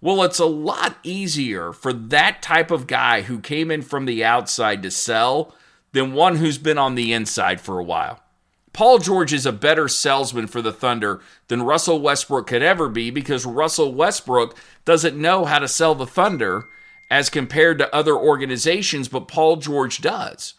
Well, 0.06 0.22
it's 0.22 0.38
a 0.38 0.46
lot 0.46 0.98
easier 1.02 1.74
for 1.74 1.92
that 1.92 2.44
type 2.44 2.70
of 2.70 2.86
guy 2.86 3.22
who 3.24 3.40
came 3.40 3.72
in 3.72 3.82
from 3.82 4.06
the 4.06 4.24
outside 4.24 4.84
to 4.84 4.92
sell 4.92 5.56
than 5.94 6.14
one 6.14 6.36
who's 6.36 6.60
been 6.60 6.78
on 6.78 6.94
the 6.94 7.12
inside 7.12 7.60
for 7.60 7.80
a 7.80 7.84
while. 7.84 8.20
Paul 8.72 9.00
George 9.00 9.34
is 9.34 9.48
a 9.48 9.52
better 9.52 9.88
salesman 9.88 10.46
for 10.46 10.62
the 10.62 10.72
Thunder 10.72 11.22
than 11.48 11.64
Russell 11.64 12.00
Westbrook 12.00 12.46
could 12.46 12.62
ever 12.62 12.88
be 12.88 13.10
because 13.10 13.48
Russell 13.48 13.96
Westbrook 13.96 14.56
doesn't 14.86 15.20
know 15.20 15.46
how 15.46 15.58
to 15.58 15.68
sell 15.68 15.96
the 15.96 16.06
Thunder 16.06 16.66
as 17.10 17.32
compared 17.32 17.80
to 17.80 17.96
other 17.96 18.16
organizations, 18.16 19.08
but 19.08 19.28
Paul 19.28 19.56
George 19.56 20.02
does. 20.02 20.54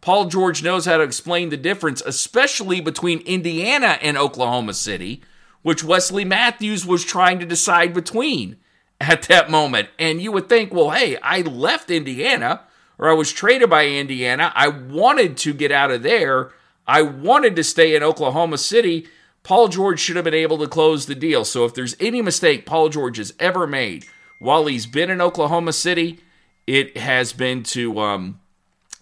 Paul 0.00 0.26
George 0.26 0.62
knows 0.62 0.86
how 0.86 0.98
to 0.98 1.02
explain 1.02 1.48
the 1.48 1.56
difference, 1.56 2.02
especially 2.02 2.80
between 2.80 3.18
Indiana 3.22 3.98
and 4.00 4.16
Oklahoma 4.16 4.74
City, 4.74 5.22
which 5.62 5.82
Wesley 5.82 6.24
Matthews 6.24 6.86
was 6.86 7.04
trying 7.04 7.40
to 7.40 7.44
decide 7.44 7.92
between 7.92 8.58
at 9.02 9.22
that 9.22 9.50
moment. 9.50 9.88
And 9.98 10.20
you 10.20 10.32
would 10.32 10.48
think, 10.48 10.72
well, 10.72 10.90
hey, 10.90 11.16
I 11.18 11.42
left 11.42 11.90
Indiana 11.90 12.62
or 12.98 13.10
I 13.10 13.14
was 13.14 13.32
traded 13.32 13.68
by 13.68 13.86
Indiana. 13.86 14.52
I 14.54 14.68
wanted 14.68 15.36
to 15.38 15.52
get 15.52 15.72
out 15.72 15.90
of 15.90 16.02
there. 16.02 16.52
I 16.86 17.02
wanted 17.02 17.56
to 17.56 17.64
stay 17.64 17.96
in 17.96 18.02
Oklahoma 18.02 18.58
City. 18.58 19.08
Paul 19.42 19.68
George 19.68 19.98
should 19.98 20.16
have 20.16 20.24
been 20.24 20.34
able 20.34 20.58
to 20.58 20.68
close 20.68 21.06
the 21.06 21.16
deal. 21.16 21.44
So 21.44 21.64
if 21.64 21.74
there's 21.74 21.96
any 21.98 22.22
mistake 22.22 22.64
Paul 22.64 22.88
George 22.88 23.16
has 23.16 23.34
ever 23.40 23.66
made 23.66 24.04
while 24.38 24.66
he's 24.66 24.86
been 24.86 25.10
in 25.10 25.20
Oklahoma 25.20 25.72
City, 25.72 26.20
it 26.66 26.96
has 26.96 27.32
been 27.32 27.64
to 27.64 27.98
um, 27.98 28.40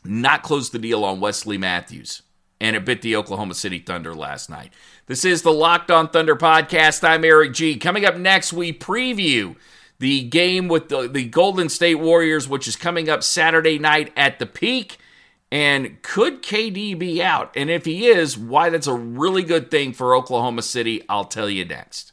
not 0.02 0.42
close 0.42 0.70
the 0.70 0.78
deal 0.78 1.04
on 1.04 1.20
Wesley 1.20 1.58
Matthews. 1.58 2.22
And 2.58 2.76
it 2.76 2.84
bit 2.84 3.00
the 3.00 3.16
Oklahoma 3.16 3.54
City 3.54 3.78
Thunder 3.78 4.14
last 4.14 4.50
night. 4.50 4.72
This 5.06 5.24
is 5.24 5.42
the 5.42 5.52
Locked 5.52 5.90
On 5.90 6.08
Thunder 6.08 6.36
podcast. 6.36 7.06
I'm 7.06 7.24
Eric 7.24 7.54
G. 7.54 7.76
Coming 7.76 8.04
up 8.04 8.16
next, 8.16 8.52
we 8.52 8.70
preview 8.70 9.56
the 10.00 10.22
game 10.24 10.66
with 10.66 10.88
the, 10.88 11.06
the 11.06 11.24
Golden 11.24 11.68
State 11.68 11.96
Warriors, 11.96 12.48
which 12.48 12.66
is 12.66 12.74
coming 12.74 13.08
up 13.08 13.22
Saturday 13.22 13.78
night 13.78 14.12
at 14.16 14.38
the 14.38 14.46
Peake. 14.46 14.98
And 15.52 16.00
could 16.02 16.42
KD 16.42 16.98
be 16.98 17.22
out? 17.22 17.52
And 17.54 17.70
if 17.70 17.84
he 17.84 18.06
is, 18.06 18.36
why 18.36 18.70
that's 18.70 18.86
a 18.86 18.94
really 18.94 19.42
good 19.42 19.70
thing 19.70 19.92
for 19.92 20.14
Oklahoma 20.14 20.62
City, 20.62 21.02
I'll 21.08 21.24
tell 21.24 21.50
you 21.50 21.64
next. 21.64 22.12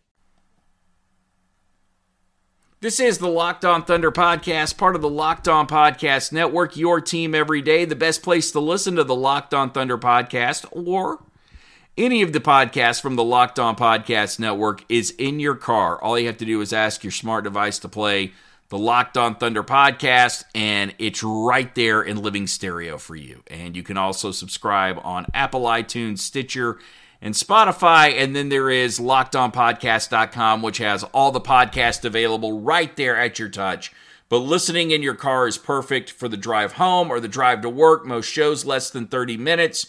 This 2.81 2.99
is 2.99 3.19
the 3.19 3.27
Locked 3.27 3.63
On 3.63 3.83
Thunder 3.83 4.11
podcast, 4.11 4.75
part 4.75 4.95
of 4.95 5.03
the 5.03 5.09
Locked 5.09 5.47
On 5.47 5.67
Podcast 5.67 6.31
Network, 6.31 6.75
your 6.75 6.99
team 6.99 7.35
every 7.35 7.61
day. 7.61 7.85
The 7.85 7.95
best 7.95 8.23
place 8.23 8.51
to 8.53 8.59
listen 8.59 8.95
to 8.95 9.03
the 9.03 9.13
Locked 9.13 9.53
On 9.53 9.69
Thunder 9.69 9.99
podcast 9.99 10.65
or 10.71 11.19
any 11.95 12.23
of 12.23 12.33
the 12.33 12.39
podcasts 12.39 12.99
from 12.99 13.17
the 13.17 13.23
Locked 13.23 13.59
On 13.59 13.75
Podcast 13.75 14.39
Network 14.39 14.83
is 14.89 15.11
in 15.19 15.39
your 15.39 15.53
car. 15.53 16.01
All 16.01 16.17
you 16.17 16.25
have 16.25 16.39
to 16.39 16.45
do 16.45 16.59
is 16.59 16.73
ask 16.73 17.03
your 17.03 17.11
smart 17.11 17.43
device 17.43 17.77
to 17.77 17.87
play 17.87 18.31
the 18.69 18.79
Locked 18.79 19.15
On 19.15 19.35
Thunder 19.35 19.63
podcast, 19.63 20.43
and 20.55 20.95
it's 20.97 21.21
right 21.21 21.75
there 21.75 22.01
in 22.01 22.23
living 22.23 22.47
stereo 22.47 22.97
for 22.97 23.15
you. 23.15 23.43
And 23.51 23.75
you 23.75 23.83
can 23.83 23.97
also 23.97 24.31
subscribe 24.31 24.99
on 25.03 25.27
Apple, 25.35 25.65
iTunes, 25.65 26.17
Stitcher, 26.17 26.79
and 27.21 27.33
Spotify. 27.33 28.17
And 28.17 28.35
then 28.35 28.49
there 28.49 28.69
is 28.69 28.99
lockedonpodcast.com, 28.99 30.61
which 30.61 30.79
has 30.79 31.03
all 31.05 31.31
the 31.31 31.41
podcasts 31.41 32.03
available 32.03 32.61
right 32.61 32.95
there 32.95 33.17
at 33.17 33.39
your 33.39 33.49
touch. 33.49 33.91
But 34.29 34.39
listening 34.39 34.91
in 34.91 35.03
your 35.03 35.15
car 35.15 35.47
is 35.47 35.57
perfect 35.57 36.09
for 36.09 36.29
the 36.29 36.37
drive 36.37 36.73
home 36.73 37.11
or 37.11 37.19
the 37.19 37.27
drive 37.27 37.61
to 37.61 37.69
work. 37.69 38.05
Most 38.05 38.27
shows 38.27 38.65
less 38.65 38.89
than 38.89 39.07
30 39.07 39.37
minutes 39.37 39.87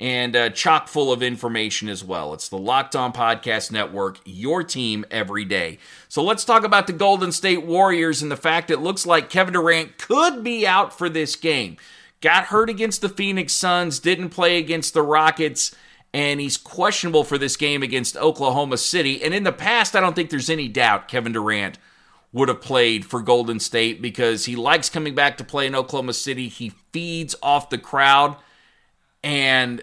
and 0.00 0.34
uh, 0.34 0.50
chock 0.50 0.88
full 0.88 1.12
of 1.12 1.22
information 1.22 1.88
as 1.88 2.02
well. 2.02 2.34
It's 2.34 2.48
the 2.48 2.58
Locked 2.58 2.96
On 2.96 3.12
Podcast 3.12 3.70
Network, 3.70 4.18
your 4.24 4.64
team 4.64 5.04
every 5.10 5.44
day. 5.44 5.78
So 6.08 6.24
let's 6.24 6.44
talk 6.44 6.64
about 6.64 6.88
the 6.88 6.92
Golden 6.92 7.30
State 7.30 7.64
Warriors 7.64 8.20
and 8.20 8.30
the 8.30 8.36
fact 8.36 8.70
it 8.70 8.80
looks 8.80 9.06
like 9.06 9.30
Kevin 9.30 9.52
Durant 9.52 9.98
could 9.98 10.42
be 10.42 10.66
out 10.66 10.96
for 10.96 11.08
this 11.08 11.36
game. 11.36 11.76
Got 12.20 12.46
hurt 12.46 12.70
against 12.70 13.00
the 13.00 13.08
Phoenix 13.08 13.52
Suns, 13.52 14.00
didn't 14.00 14.30
play 14.30 14.56
against 14.56 14.94
the 14.94 15.02
Rockets 15.02 15.74
and 16.14 16.40
he's 16.40 16.56
questionable 16.56 17.24
for 17.24 17.38
this 17.38 17.56
game 17.56 17.82
against 17.82 18.16
Oklahoma 18.16 18.76
City. 18.76 19.22
And 19.22 19.32
in 19.32 19.44
the 19.44 19.52
past, 19.52 19.96
I 19.96 20.00
don't 20.00 20.14
think 20.14 20.30
there's 20.30 20.50
any 20.50 20.68
doubt 20.68 21.08
Kevin 21.08 21.32
Durant 21.32 21.78
would 22.32 22.48
have 22.48 22.60
played 22.60 23.04
for 23.04 23.20
Golden 23.20 23.60
State 23.60 24.00
because 24.00 24.46
he 24.46 24.56
likes 24.56 24.88
coming 24.88 25.14
back 25.14 25.36
to 25.38 25.44
play 25.44 25.66
in 25.66 25.74
Oklahoma 25.74 26.14
City. 26.14 26.48
He 26.48 26.72
feeds 26.92 27.34
off 27.42 27.70
the 27.70 27.78
crowd 27.78 28.36
and 29.22 29.82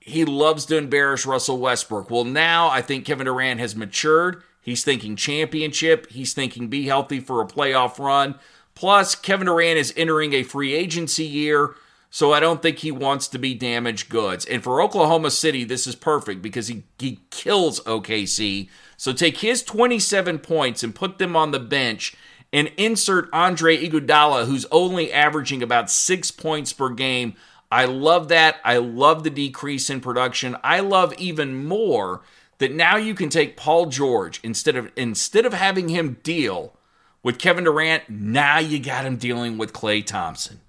he 0.00 0.24
loves 0.24 0.66
to 0.66 0.76
embarrass 0.76 1.24
Russell 1.24 1.58
Westbrook. 1.58 2.10
Well, 2.10 2.24
now 2.24 2.68
I 2.68 2.82
think 2.82 3.04
Kevin 3.04 3.26
Durant 3.26 3.60
has 3.60 3.76
matured. 3.76 4.42
He's 4.60 4.84
thinking 4.84 5.16
championship. 5.16 6.10
He's 6.10 6.34
thinking 6.34 6.68
be 6.68 6.86
healthy 6.86 7.20
for 7.20 7.40
a 7.40 7.46
playoff 7.46 7.98
run. 7.98 8.36
Plus, 8.74 9.14
Kevin 9.14 9.46
Durant 9.46 9.78
is 9.78 9.92
entering 9.96 10.32
a 10.32 10.42
free 10.42 10.72
agency 10.72 11.24
year, 11.24 11.74
so 12.14 12.30
I 12.30 12.40
don't 12.40 12.60
think 12.60 12.80
he 12.80 12.92
wants 12.92 13.26
to 13.28 13.38
be 13.38 13.54
damaged 13.54 14.10
goods. 14.10 14.44
And 14.44 14.62
for 14.62 14.82
Oklahoma 14.82 15.30
City, 15.30 15.64
this 15.64 15.86
is 15.86 15.94
perfect 15.94 16.42
because 16.42 16.68
he, 16.68 16.82
he 16.98 17.20
kills 17.30 17.80
OKC. 17.80 18.68
So 18.98 19.14
take 19.14 19.38
his 19.38 19.62
27 19.62 20.38
points 20.40 20.82
and 20.82 20.94
put 20.94 21.16
them 21.16 21.34
on 21.34 21.52
the 21.52 21.58
bench 21.58 22.14
and 22.52 22.70
insert 22.76 23.30
Andre 23.32 23.78
Iguodala, 23.78 24.44
who's 24.44 24.66
only 24.70 25.10
averaging 25.10 25.62
about 25.62 25.90
six 25.90 26.30
points 26.30 26.74
per 26.74 26.90
game. 26.90 27.32
I 27.70 27.86
love 27.86 28.28
that. 28.28 28.56
I 28.62 28.76
love 28.76 29.24
the 29.24 29.30
decrease 29.30 29.88
in 29.88 30.02
production. 30.02 30.54
I 30.62 30.80
love 30.80 31.14
even 31.16 31.64
more 31.64 32.20
that 32.58 32.72
now 32.72 32.96
you 32.96 33.14
can 33.14 33.30
take 33.30 33.56
Paul 33.56 33.86
George 33.86 34.38
instead 34.42 34.76
of 34.76 34.92
instead 34.96 35.46
of 35.46 35.54
having 35.54 35.88
him 35.88 36.18
deal 36.22 36.76
with 37.22 37.38
Kevin 37.38 37.64
Durant, 37.64 38.10
now 38.10 38.58
you 38.58 38.78
got 38.78 39.06
him 39.06 39.16
dealing 39.16 39.56
with 39.56 39.72
Klay 39.72 40.04
Thompson. 40.04 40.60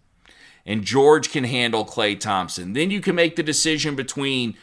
And 0.66 0.84
George 0.84 1.30
can 1.32 1.44
handle 1.44 1.86
Klay 1.86 2.20
Thompson. 2.20 2.74
Then 2.74 2.90
you 2.90 3.02
can 3.02 3.16
make 3.16 3.36
the 3.36 3.44
decision 3.44 3.96
between 3.96 4.56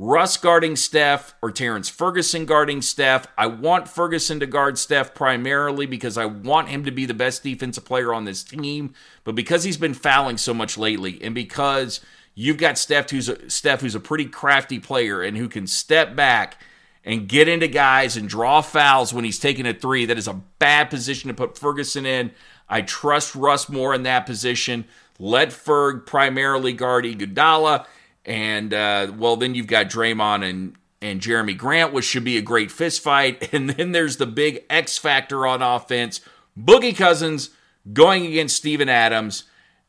Russ 0.00 0.36
guarding 0.36 0.76
Steph 0.76 1.34
or 1.42 1.50
Terrence 1.50 1.88
Ferguson 1.88 2.46
guarding 2.46 2.80
Steph. 2.80 3.26
I 3.36 3.48
want 3.48 3.88
Ferguson 3.88 4.38
to 4.38 4.46
guard 4.46 4.78
Steph 4.78 5.12
primarily 5.12 5.86
because 5.86 6.16
I 6.16 6.24
want 6.24 6.68
him 6.68 6.84
to 6.84 6.92
be 6.92 7.04
the 7.04 7.14
best 7.14 7.42
defensive 7.42 7.84
player 7.84 8.14
on 8.14 8.24
this 8.24 8.44
team. 8.44 8.94
But 9.24 9.34
because 9.34 9.64
he's 9.64 9.76
been 9.76 9.94
fouling 9.94 10.36
so 10.36 10.54
much 10.54 10.78
lately, 10.78 11.18
and 11.20 11.34
because 11.34 12.00
you've 12.36 12.58
got 12.58 12.78
Steph 12.78 13.10
who's 13.10 13.28
a, 13.28 13.50
Steph 13.50 13.80
who's 13.80 13.96
a 13.96 14.00
pretty 14.00 14.26
crafty 14.26 14.78
player 14.78 15.20
and 15.20 15.36
who 15.36 15.48
can 15.48 15.66
step 15.66 16.14
back 16.14 16.62
and 17.04 17.28
get 17.28 17.48
into 17.48 17.66
guys 17.66 18.16
and 18.16 18.28
draw 18.28 18.60
fouls 18.60 19.12
when 19.12 19.24
he's 19.24 19.40
taking 19.40 19.66
a 19.66 19.74
three, 19.74 20.06
that 20.06 20.18
is 20.18 20.28
a 20.28 20.40
bad 20.60 20.90
position 20.90 21.26
to 21.26 21.34
put 21.34 21.58
Ferguson 21.58 22.06
in. 22.06 22.30
I 22.68 22.82
trust 22.82 23.34
Russ 23.34 23.68
more 23.68 23.94
in 23.94 24.04
that 24.04 24.26
position. 24.26 24.84
Let 25.18 25.48
Ferg 25.48 26.06
primarily 26.06 26.72
guard 26.72 27.04
Iguodala 27.04 27.86
and 28.28 28.74
uh, 28.74 29.10
well, 29.16 29.36
then 29.36 29.54
you've 29.54 29.66
got 29.66 29.88
Draymond 29.88 30.48
and 30.48 30.74
and 31.00 31.20
Jerami 31.20 31.56
Grant, 31.56 31.92
which 31.92 32.04
should 32.04 32.24
be 32.24 32.36
a 32.36 32.42
great 32.42 32.70
fist 32.70 33.02
fight. 33.02 33.48
And 33.52 33.70
then 33.70 33.92
there's 33.92 34.18
the 34.18 34.26
big 34.26 34.64
X 34.68 34.98
factor 34.98 35.46
on 35.46 35.62
offense, 35.62 36.20
Boogie 36.58 36.96
Cousins 36.96 37.50
going 37.92 38.26
against 38.26 38.56
Steven 38.56 38.88
Adams. 38.88 39.44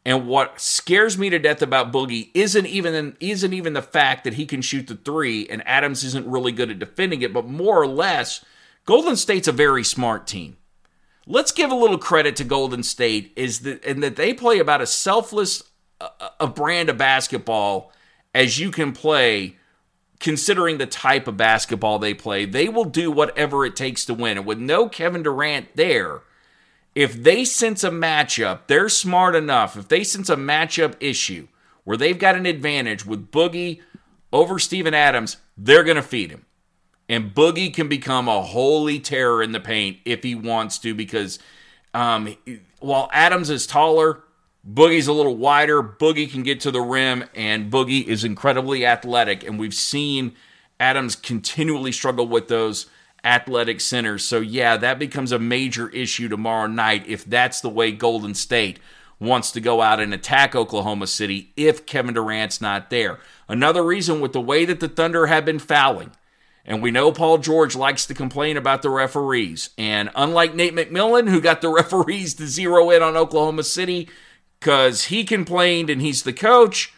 And 0.06 0.28
what 0.28 0.62
scares 0.62 1.18
me 1.18 1.30
to 1.30 1.38
death 1.38 1.62
about 1.62 1.92
Boogie 1.92 2.30
isn't 2.34 2.66
even 2.66 3.18
isn't 3.20 3.54
even 3.54 3.74
the 3.74 3.82
fact 3.82 4.24
that 4.24 4.36
he 4.36 4.46
can 4.46 4.62
shoot 4.62 4.88
the 4.88 4.96
three 4.96 5.46
and 5.48 5.62
Adams 5.68 6.04
isn't 6.06 6.26
really 6.26 6.54
good 6.54 6.72
at 6.72 6.80
defending 6.80 7.22
it, 7.22 7.34
but 7.34 7.46
more 7.46 7.82
or 7.82 7.88
less, 7.88 8.46
Golden 8.86 9.18
State's 9.18 9.50
a 9.50 9.52
very 9.52 9.84
smart 9.84 10.26
team. 10.26 10.56
Let's 11.32 11.52
give 11.52 11.70
a 11.70 11.76
little 11.76 12.00
credit 12.00 12.36
to 12.38 12.44
Golden 12.44 12.82
State 12.82 13.32
is 13.36 13.60
that 13.60 13.86
and 13.86 14.02
that 14.02 14.16
they 14.16 14.34
play 14.34 14.58
about 14.58 14.82
as 14.82 14.92
selfless 14.92 15.62
a, 16.02 16.10
a 16.40 16.48
brand 16.48 16.90
of 16.90 16.98
basketball 16.98 17.92
as 18.34 18.58
you 18.58 18.72
can 18.72 18.94
play 18.94 19.56
considering 20.20 20.80
the 20.80 20.88
type 20.88 21.28
of 21.28 21.38
basketball 21.38 22.00
they 22.00 22.16
play. 22.16 22.46
They 22.46 22.68
will 22.68 22.84
do 22.84 23.12
whatever 23.12 23.64
it 23.64 23.76
takes 23.76 24.06
to 24.06 24.16
win. 24.16 24.38
And 24.38 24.46
with 24.48 24.58
no 24.58 24.90
Kevin 24.90 25.22
Durant 25.22 25.76
there, 25.76 26.22
if 26.96 27.14
they 27.14 27.46
sense 27.46 27.84
a 27.84 27.92
matchup, 27.92 28.62
they're 28.65 28.89
smart 28.89 29.36
enough. 29.36 29.78
If 29.78 29.88
they 29.88 30.04
sense 30.04 30.30
a 30.30 30.36
matchup 30.36 30.96
issue 31.00 31.48
where 31.84 31.96
they've 31.96 32.18
got 32.18 32.38
an 32.38 32.48
advantage 32.48 33.06
with 33.06 33.30
Boogie 33.30 33.82
over 34.34 34.58
Steven 34.58 34.96
Adams, 34.96 35.38
they're 35.56 35.84
going 35.84 35.96
to 35.96 36.02
feed 36.02 36.32
him. 36.32 36.48
And 37.10 37.34
Boogie 37.34 37.74
can 37.74 37.88
become 37.89 38.30
a 38.30 38.41
holy 38.41 39.00
terror 39.00 39.41
in 39.41 39.52
the 39.52 39.60
paint 39.60 39.98
if 40.06 40.24
he 40.24 40.36
wants 40.36 40.78
to, 40.80 40.93
because 40.93 41.39
um, 41.93 42.38
while 42.80 43.10
Adams 43.12 43.50
is 43.50 43.65
taller, 43.65 44.22
Boogie's 44.67 45.08
a 45.08 45.13
little 45.13 45.36
wider. 45.36 45.82
Boogie 45.82 46.32
can 46.32 46.43
get 46.43 46.60
to 46.62 46.72
the 46.72 46.82
rim, 46.82 47.26
and 47.34 47.72
Boogie 47.72 48.06
is 48.06 48.24
incredibly 48.24 48.86
athletic. 48.86 49.43
And 49.43 49.58
we've 49.58 49.74
seen 49.74 50.36
Adams 50.80 51.15
continually 51.15 51.91
struggle 51.91 52.28
with 52.28 52.48
those 52.48 52.86
athletic 53.24 53.82
centers. 53.82 54.24
So, 54.24 54.39
yeah, 54.39 54.78
that 54.78 55.00
becomes 55.00 55.32
a 55.32 55.39
major 55.39 55.89
issue 55.89 56.30
tomorrow 56.30 56.67
night 56.67 57.06
if 57.08 57.26
that's 57.26 57.60
the 57.60 57.69
way 57.69 57.91
Golden 57.91 58.36
State 58.36 58.80
wants 59.19 59.52
to 59.52 59.60
go 59.60 59.82
out 59.82 60.00
and 60.00 60.13
attack 60.13 60.56
Oklahoma 60.56 61.08
City 61.08 61.52
if 61.58 61.86
Kevin 61.86 62.13
Durant's 62.13 62.62
not 62.62 62.89
there. 62.89 63.19
Another 63.48 63.84
reason 63.84 64.22
with 64.22 64.32
the 64.32 64.41
way 64.41 64.63
that 64.65 64.80
the 64.80 64.88
Thunder 64.88 65.26
have 65.26 65.43
been 65.43 65.60
fouling, 65.60 66.12
and 66.69 66.84
we 66.84 66.91
know 66.91 67.12
Paul 67.12 67.39
George 67.39 67.75
likes 67.75 68.05
to 68.05 68.13
complain 68.13 68.55
about 68.55 68.84
the 68.84 68.91
referees. 68.91 69.71
And 69.75 70.12
unlike 70.15 70.53
Nate 70.53 70.75
McMillan, 70.75 71.27
who 71.27 71.41
got 71.41 71.62
the 71.62 71.69
referees 71.73 72.36
to 72.36 72.45
zero 72.45 72.91
in 72.91 73.01
on 73.01 73.17
Oklahoma 73.17 73.63
City, 73.63 74.08
because 74.60 75.05
he 75.05 75.23
complained 75.23 75.89
and 75.89 75.99
he's 75.99 76.21
the 76.21 76.32
coach. 76.32 76.93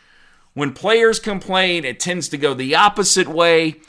When 0.54 0.74
players 0.74 1.22
complain, 1.22 1.86
it 1.86 2.02
tends 2.02 2.28
to 2.30 2.38
go 2.38 2.54
the 2.54 2.76
opposite 2.76 3.30
way. 3.30 3.80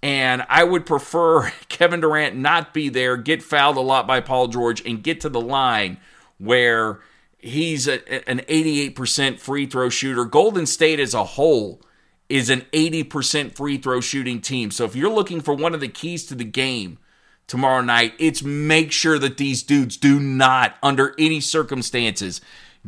And 0.00 0.46
I 0.48 0.62
would 0.62 0.86
prefer 0.86 1.50
Kevin 1.68 2.00
Durant 2.00 2.36
not 2.36 2.72
be 2.72 2.88
there, 2.88 3.16
get 3.16 3.42
fouled 3.42 3.76
a 3.76 3.80
lot 3.80 4.06
by 4.06 4.20
Paul 4.20 4.46
George, 4.46 4.86
and 4.86 5.02
get 5.02 5.20
to 5.22 5.28
the 5.28 5.40
line 5.40 5.98
where 6.38 7.00
he's 7.38 7.88
a, 7.88 8.28
an 8.28 8.38
88% 8.48 9.40
free 9.40 9.66
throw 9.66 9.88
shooter. 9.88 10.24
Golden 10.24 10.66
State 10.66 11.00
as 11.00 11.12
a 11.12 11.24
whole 11.24 11.80
is 12.28 12.50
an 12.50 12.62
80% 12.72 13.54
free 13.54 13.76
throw 13.76 14.00
shooting 14.00 14.40
team. 14.40 14.70
So 14.70 14.84
if 14.84 14.96
you're 14.96 15.12
looking 15.12 15.40
for 15.40 15.54
one 15.54 15.74
of 15.74 15.80
the 15.80 15.88
keys 15.88 16.24
to 16.26 16.34
the 16.34 16.44
game 16.44 16.98
tomorrow 17.46 17.82
night, 17.82 18.14
it's 18.18 18.42
make 18.42 18.92
sure 18.92 19.18
that 19.18 19.36
these 19.36 19.62
dudes 19.62 19.96
do 19.96 20.18
not, 20.18 20.76
under 20.82 21.14
any 21.18 21.40
circumstances, 21.40 22.40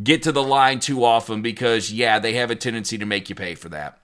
get 0.02 0.22
to 0.22 0.32
the 0.32 0.42
line 0.42 0.80
too 0.80 1.04
often 1.04 1.42
because, 1.42 1.92
yeah, 1.92 2.18
they 2.18 2.34
have 2.34 2.50
a 2.50 2.56
tendency 2.56 2.98
to 2.98 3.06
make 3.06 3.28
you 3.28 3.34
pay 3.34 3.54
for 3.54 3.68
that. 3.68 3.98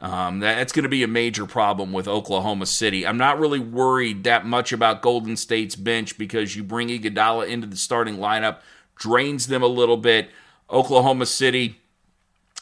Um, 0.00 0.40
that's 0.40 0.72
going 0.72 0.82
to 0.82 0.88
be 0.88 1.02
a 1.02 1.08
major 1.08 1.46
problem 1.46 1.92
with 1.92 2.08
Oklahoma 2.08 2.66
City. 2.66 3.06
I'm 3.06 3.16
not 3.16 3.38
really 3.38 3.58
worried 3.58 4.24
that 4.24 4.44
much 4.44 4.72
about 4.72 5.00
Golden 5.02 5.36
State's 5.36 5.76
bench 5.76 6.18
because 6.18 6.56
you 6.56 6.62
bring 6.62 6.88
Iguodala 6.88 7.48
into 7.48 7.66
the 7.66 7.76
starting 7.76 8.18
lineup, 8.18 8.58
drains 8.96 9.46
them 9.46 9.62
a 9.62 9.68
little 9.68 9.96
bit. 9.96 10.30
Oklahoma 10.68 11.26
City, 11.26 11.80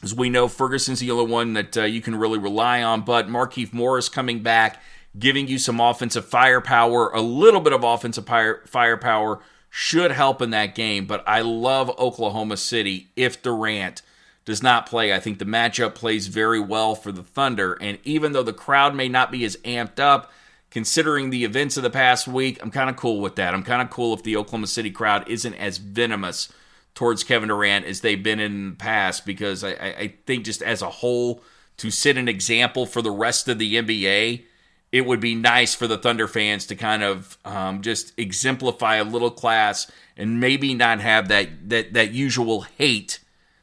as 0.03 0.15
we 0.15 0.29
know, 0.29 0.49
Ferguson's 0.49 1.01
the 1.01 1.11
only 1.11 1.31
one 1.31 1.53
that 1.53 1.77
uh, 1.77 1.85
you 1.85 2.01
can 2.01 2.17
really 2.17 2.39
rely 2.39 2.83
on, 2.83 3.03
but 3.03 3.29
Markieff 3.29 3.73
Morris 3.73 4.09
coming 4.09 4.43
back, 4.43 4.83
giving 5.17 5.47
you 5.47 5.59
some 5.59 5.81
offensive 5.81 6.25
firepower, 6.25 7.11
a 7.11 7.21
little 7.21 7.61
bit 7.61 7.73
of 7.73 7.85
offensive 7.85 8.27
firepower 8.27 9.41
should 9.71 10.11
help 10.11 10.43
in 10.43 10.51
that 10.51 10.75
game. 10.75 11.07
But 11.07 11.23
I 11.27 11.41
love 11.43 11.89
Oklahoma 11.99 12.57
City 12.57 13.11
if 13.15 13.41
Durant 13.43 14.03
does 14.45 14.63
not 14.63 14.87
play. 14.87 15.13
I 15.13 15.21
think 15.21 15.39
the 15.39 15.45
matchup 15.45 15.95
plays 15.95 16.27
very 16.27 16.61
well 16.61 16.95
for 16.95 17.13
the 17.13 17.23
Thunder. 17.23 17.75
And 17.81 17.99
even 18.03 18.33
though 18.33 18.43
the 18.43 18.53
crowd 18.53 18.95
may 18.95 19.09
not 19.09 19.31
be 19.31 19.45
as 19.45 19.57
amped 19.59 20.01
up, 20.01 20.33
considering 20.71 21.31
the 21.31 21.45
events 21.45 21.77
of 21.77 21.85
the 21.85 21.91
past 21.91 22.27
week, 22.27 22.59
I'm 22.61 22.71
kind 22.71 22.91
of 22.91 22.97
cool 22.97 23.21
with 23.21 23.37
that. 23.37 23.55
I'm 23.55 23.63
kind 23.63 23.83
of 23.83 23.91
cool 23.91 24.15
if 24.15 24.23
the 24.25 24.37
Oklahoma 24.37 24.67
City 24.67 24.91
crowd 24.91 25.29
isn't 25.29 25.55
as 25.55 25.79
venomous 25.79 26.53
towards 26.95 27.25
Kevin 27.25 27.49
Durant 27.49 27.87
as 27.87 28.01
they've 28.01 28.23
been 28.23 28.41
in 28.41 28.71
the 28.71 28.77
past 28.77 29.25
because 29.25 29.65
I, 29.65 29.71
I 29.71 30.15
think 30.27 30.45
just 30.45 30.63
as 30.63 30.83
a 30.83 30.91
whole, 30.91 31.43
to 31.79 31.91
set 31.91 32.17
an 32.17 32.29
example 32.29 32.87
for 32.87 33.03
the 33.03 33.11
rest 33.11 33.49
of 33.49 33.59
the 33.59 33.77
NBA 33.77 34.45
it 34.93 35.07
would 35.07 35.21
be 35.21 35.35
nice 35.35 35.75
for 35.75 35.87
the 35.87 35.97
Thunder 35.97 36.29
fans 36.29 36.67
to 36.67 36.77
kind 36.77 37.03
of 37.03 37.39
um, 37.47 37.81
just 37.81 38.13
exemplify 38.19 38.97
a 38.97 39.05
little 39.05 39.31
class 39.31 39.91
and 40.19 40.39
maybe 40.39 40.75
not 40.75 41.01
have 41.01 41.29
that 41.29 41.71
that 41.71 41.95
that 41.95 42.13
usual 42.13 42.61
hate 42.61 43.19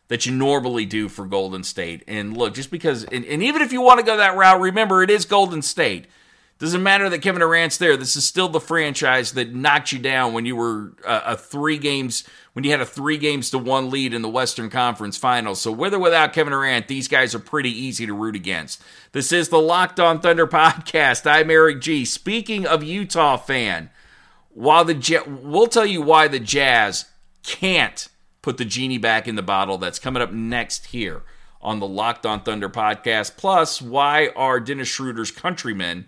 that 0.07 0.25
you 0.25 0.31
normally 0.31 0.87
do 0.87 1.07
for 1.07 1.27
Golden 1.27 1.63
State. 1.63 2.03
And 2.07 2.35
look, 2.35 2.55
just 2.55 2.71
because, 2.71 3.03
and, 3.03 3.23
and 3.25 3.43
even 3.43 3.61
if 3.61 3.71
you 3.71 3.79
want 3.79 3.99
to 3.99 4.05
go 4.05 4.17
that 4.17 4.35
route, 4.35 4.59
remember 4.59 5.03
it 5.03 5.11
is 5.11 5.23
Golden 5.23 5.61
State. 5.61 6.07
Doesn't 6.59 6.83
matter 6.83 7.09
that 7.09 7.21
Kevin 7.21 7.39
Durant's 7.39 7.77
there. 7.77 7.95
This 7.95 8.17
is 8.17 8.25
still 8.25 8.49
the 8.49 8.59
franchise 8.59 9.31
that 9.31 9.55
knocked 9.55 9.93
you 9.93 9.99
down 9.99 10.33
when 10.33 10.45
you 10.45 10.57
were 10.57 10.91
uh, 11.05 11.21
a 11.25 11.37
three 11.37 11.77
games 11.77 12.25
when 12.51 12.65
you 12.65 12.71
had 12.71 12.81
a 12.81 12.85
three 12.85 13.17
games 13.17 13.49
to 13.51 13.57
one 13.57 13.89
lead 13.89 14.13
in 14.13 14.21
the 14.21 14.29
Western 14.29 14.69
Conference 14.69 15.15
Finals. 15.15 15.61
So 15.61 15.71
with 15.71 15.93
or 15.93 15.99
without 15.99 16.33
Kevin 16.33 16.51
Durant, 16.51 16.89
these 16.89 17.07
guys 17.07 17.33
are 17.33 17.39
pretty 17.39 17.69
easy 17.69 18.05
to 18.05 18.13
root 18.13 18.35
against. 18.35 18.83
This 19.13 19.31
is 19.31 19.47
the 19.47 19.61
Locked 19.61 20.01
On 20.01 20.19
Thunder 20.19 20.45
podcast. 20.47 21.25
I'm 21.25 21.49
Eric 21.49 21.79
G. 21.79 22.03
Speaking 22.03 22.67
of 22.67 22.83
Utah 22.83 23.37
fan, 23.37 23.89
while 24.49 24.83
the 24.83 25.23
we'll 25.25 25.67
tell 25.67 25.85
you 25.85 26.01
why 26.01 26.27
the 26.27 26.41
Jazz 26.41 27.05
can't 27.41 28.09
put 28.41 28.57
the 28.57 28.65
genie 28.65 28.97
back 28.97 29.29
in 29.29 29.35
the 29.35 29.41
bottle. 29.41 29.77
That's 29.77 29.99
coming 29.99 30.21
up 30.21 30.33
next 30.33 30.87
here 30.87 31.23
on 31.61 31.79
the 31.79 31.87
Locked 31.87 32.25
On 32.25 32.41
Thunder 32.41 32.67
podcast. 32.67 33.37
Plus, 33.37 33.81
why 33.81 34.27
are 34.35 34.59
Dennis 34.59 34.89
Schroeder's 34.89 35.31
countrymen 35.31 36.07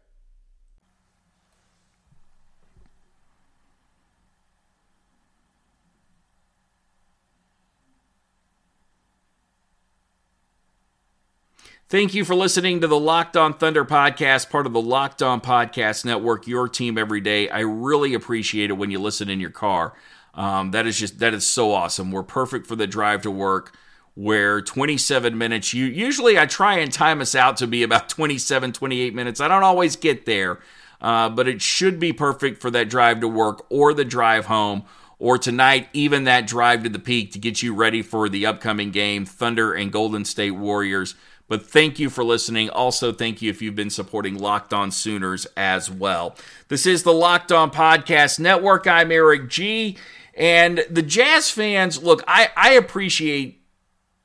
Thank 11.91 12.13
you 12.13 12.23
for 12.23 12.35
listening 12.35 12.79
to 12.79 12.87
the 12.87 12.97
Locked 12.97 13.35
On 13.35 13.53
Thunder 13.53 13.83
podcast, 13.83 14.49
part 14.49 14.65
of 14.65 14.71
the 14.71 14.81
Locked 14.81 15.21
On 15.21 15.41
Podcast 15.41 16.05
Network, 16.05 16.47
your 16.47 16.69
team 16.69 16.97
every 16.97 17.19
day. 17.19 17.49
I 17.49 17.59
really 17.59 18.13
appreciate 18.13 18.69
it 18.69 18.75
when 18.75 18.91
you 18.91 18.97
listen 18.97 19.29
in 19.29 19.41
your 19.41 19.49
car. 19.49 19.93
Um, 20.33 20.71
that 20.71 20.87
is 20.87 20.97
just 20.97 21.19
that 21.19 21.33
is 21.33 21.45
so 21.45 21.73
awesome. 21.73 22.09
We're 22.09 22.23
perfect 22.23 22.65
for 22.65 22.77
the 22.77 22.87
drive 22.87 23.23
to 23.23 23.29
work. 23.29 23.75
Where 24.15 24.61
27 24.61 25.37
minutes, 25.37 25.73
you 25.73 25.83
usually 25.83 26.39
I 26.39 26.45
try 26.45 26.77
and 26.77 26.93
time 26.93 27.19
us 27.19 27.35
out 27.35 27.57
to 27.57 27.67
be 27.67 27.83
about 27.83 28.07
27, 28.09 28.71
28 28.71 29.13
minutes. 29.13 29.41
I 29.41 29.49
don't 29.49 29.63
always 29.63 29.97
get 29.97 30.25
there, 30.25 30.61
uh, 31.01 31.27
but 31.27 31.49
it 31.49 31.61
should 31.61 31.99
be 31.99 32.13
perfect 32.13 32.61
for 32.61 32.71
that 32.71 32.87
drive 32.87 33.19
to 33.19 33.27
work 33.27 33.65
or 33.69 33.93
the 33.93 34.05
drive 34.05 34.45
home 34.45 34.85
or 35.19 35.37
tonight, 35.37 35.89
even 35.91 36.23
that 36.23 36.47
drive 36.47 36.83
to 36.83 36.89
the 36.89 36.99
Peake 36.99 37.33
to 37.33 37.39
get 37.39 37.61
you 37.61 37.75
ready 37.75 38.01
for 38.01 38.29
the 38.29 38.45
upcoming 38.45 38.91
game, 38.91 39.25
Thunder 39.25 39.73
and 39.73 39.91
Golden 39.91 40.23
State 40.23 40.51
Warriors. 40.51 41.15
But 41.51 41.67
thank 41.67 41.99
you 41.99 42.09
for 42.09 42.23
listening. 42.23 42.69
Also, 42.69 43.11
thank 43.11 43.41
you 43.41 43.49
if 43.49 43.61
you've 43.61 43.75
been 43.75 43.89
supporting 43.89 44.37
Locked 44.37 44.73
On 44.73 44.89
Sooners 44.89 45.45
as 45.57 45.91
well. 45.91 46.37
This 46.69 46.85
is 46.85 47.03
the 47.03 47.11
Locked 47.11 47.51
On 47.51 47.69
Podcast 47.69 48.39
Network. 48.39 48.87
I'm 48.87 49.11
Eric 49.11 49.49
G. 49.49 49.97
And 50.33 50.85
the 50.89 51.01
Jazz 51.01 51.51
fans, 51.51 52.01
look, 52.01 52.23
I, 52.25 52.51
I 52.55 52.71
appreciate 52.75 53.65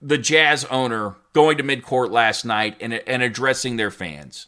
the 0.01 0.19
Jazz 0.19 0.67
owner 0.67 1.17
going 1.33 1.59
to 1.59 1.65
midcourt 1.65 2.13
last 2.13 2.45
night 2.45 2.77
and, 2.79 2.93
and 2.93 3.25
addressing 3.25 3.77
their 3.77 3.91
fans 3.91 4.47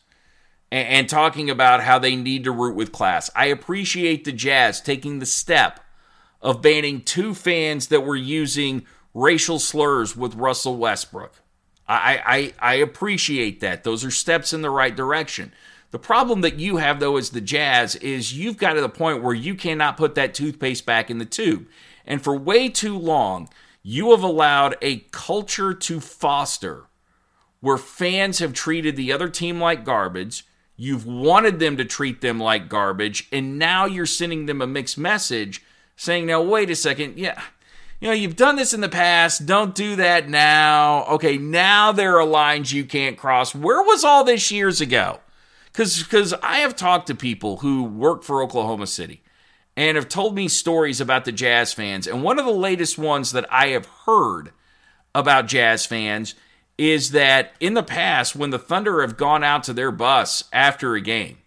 and, 0.71 0.87
and 0.87 1.09
talking 1.09 1.51
about 1.51 1.83
how 1.83 1.99
they 1.99 2.15
need 2.15 2.45
to 2.45 2.53
root 2.53 2.77
with 2.77 2.93
class. 2.93 3.29
I 3.35 3.47
appreciate 3.47 4.23
the 4.23 4.31
Jazz 4.31 4.81
taking 4.81 5.19
the 5.19 5.27
step 5.27 5.81
of 6.41 6.63
banning 6.63 7.01
two 7.01 7.35
fans 7.35 7.89
that 7.89 8.07
were 8.07 8.15
using 8.15 8.87
racial 9.15 9.59
slurs 9.59 10.17
with 10.17 10.37
Russell 10.37 10.77
Westbrook. 10.77 11.35
I, 11.89 12.53
I, 12.61 12.73
I 12.73 12.75
appreciate 12.75 13.61
that. 13.61 13.83
Those 13.83 14.05
are 14.05 14.11
steps 14.11 14.53
in 14.53 14.63
the 14.63 14.71
right 14.71 14.95
direction. 14.95 15.53
The 15.91 15.99
problem 15.99 16.43
that 16.43 16.59
you 16.59 16.77
have, 16.77 17.01
though, 17.01 17.17
as 17.17 17.31
the 17.31 17.41
Jazz, 17.41 17.97
is 17.97 18.37
you've 18.37 18.59
got 18.59 18.75
to 18.75 18.83
the 18.83 18.91
point 18.91 19.23
where 19.23 19.35
you 19.35 19.55
cannot 19.55 19.97
put 19.97 20.15
that 20.17 20.35
toothpaste 20.35 20.85
back 20.85 21.11
in 21.11 21.19
the 21.19 21.25
tube. 21.25 21.67
And 22.07 22.23
for 22.23 22.37
way 22.37 22.69
too 22.69 22.99
long, 22.99 23.49
you 23.83 24.11
have 24.11 24.23
allowed 24.23 24.77
a 24.83 24.99
culture 25.13 25.73
to 25.73 26.01
foster 26.01 26.85
where 27.61 27.79
fans 27.79 28.39
have 28.39 28.53
treated 28.53 28.97
the 28.97 29.13
other 29.13 29.31
team 29.31 29.59
like 29.59 29.85
garbage. 29.85 30.47
You've 30.77 31.07
wanted 31.07 31.59
them 31.59 31.79
to 31.79 31.85
treat 31.87 32.21
them 32.21 32.39
like 32.39 32.69
garbage. 32.69 33.27
And 33.33 33.59
now 33.59 33.87
you're 33.87 34.07
sending 34.07 34.45
them 34.45 34.61
a 34.61 34.67
mixed 34.67 34.99
message 34.99 35.65
saying, 35.97 36.27
now, 36.27 36.43
wait 36.43 36.71
a 36.71 36.77
second. 36.77 37.19
Yeah 37.19 37.41
you 38.01 38.09
know, 38.09 38.15
you've 38.15 38.37
done 38.37 38.57
this 38.57 38.73
in 38.73 38.81
the 38.81 38.89
past. 38.89 39.47
Don't 39.47 39.75
do 39.75 39.97
that 39.97 40.29
now. 40.29 41.05
Okay, 41.07 41.37
now 41.37 41.91
there 41.93 42.19
are 42.19 42.25
lines 42.25 42.73
you 42.73 42.85
can't 42.85 43.19
cross. 43.19 43.55
Where 43.55 43.83
was 43.83 44.05
all 44.05 44.25
this 44.25 44.51
years 44.51 44.81
ago? 44.81 45.21
Because 45.67 46.03
because 46.03 46.33
I 46.35 46.59
have 46.59 46.77
talked 46.77 47.09
to 47.09 47.15
people 47.15 47.59
who 47.59 47.85
work 47.85 48.23
for 48.23 48.43
Oklahoma 48.43 48.87
City 48.87 49.23
and 49.77 49.97
have 49.97 50.09
told 50.09 50.35
me 50.35 50.49
stories 50.49 51.01
about 51.01 51.25
the 51.25 51.33
Jazz 51.33 51.73
fans. 51.73 52.07
And 52.07 52.23
one 52.23 52.39
of 52.39 52.45
the 52.45 52.53
latest 52.53 52.99
ones 52.99 53.33
that 53.33 53.47
I 53.53 53.69
have 53.69 53.87
heard 54.07 54.53
about 55.15 55.47
Jazz 55.47 55.87
fans 55.87 56.35
is 56.77 57.11
that 57.11 57.53
in 57.59 57.75
the 57.75 57.83
past, 57.83 58.37
when 58.37 58.51
the 58.51 58.59
Thunder 58.59 59.01
have 59.01 59.17
gone 59.17 59.43
out 59.43 59.65
to 59.65 59.73
their 59.73 59.91
bus 59.91 60.45
after 60.53 60.95
a 60.95 61.01
game, 61.01 61.39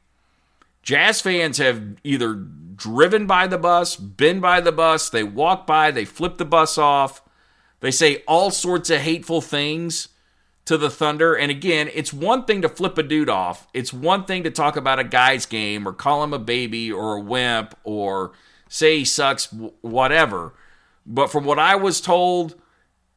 Jazz 0.83 1.21
fans 1.21 1.57
have 1.57 1.81
either 2.03 2.33
driven 2.81 3.27
by 3.27 3.45
the 3.45 3.59
bus, 3.59 3.95
been 3.95 4.39
by 4.39 4.59
the 4.59 4.71
bus, 4.71 5.09
they 5.09 5.23
walk 5.23 5.67
by, 5.67 5.91
they 5.91 6.03
flip 6.03 6.37
the 6.37 6.45
bus 6.45 6.79
off, 6.79 7.21
they 7.79 7.91
say 7.91 8.23
all 8.27 8.49
sorts 8.49 8.89
of 8.89 9.01
hateful 9.01 9.39
things 9.39 10.07
to 10.65 10.77
the 10.77 10.89
Thunder. 10.89 11.35
And 11.35 11.51
again, 11.51 11.91
it's 11.93 12.11
one 12.11 12.45
thing 12.45 12.63
to 12.63 12.69
flip 12.69 12.97
a 12.97 13.03
dude 13.03 13.29
off, 13.29 13.67
it's 13.71 13.93
one 13.93 14.25
thing 14.25 14.43
to 14.43 14.51
talk 14.51 14.75
about 14.75 14.97
a 14.97 15.03
guy's 15.03 15.45
game 15.45 15.87
or 15.87 15.93
call 15.93 16.23
him 16.23 16.33
a 16.33 16.39
baby 16.39 16.91
or 16.91 17.17
a 17.17 17.21
wimp 17.21 17.75
or 17.83 18.31
say 18.67 18.99
he 18.99 19.05
sucks, 19.05 19.53
whatever. 19.81 20.53
But 21.05 21.31
from 21.31 21.45
what 21.45 21.59
I 21.59 21.75
was 21.75 22.01
told, 22.01 22.55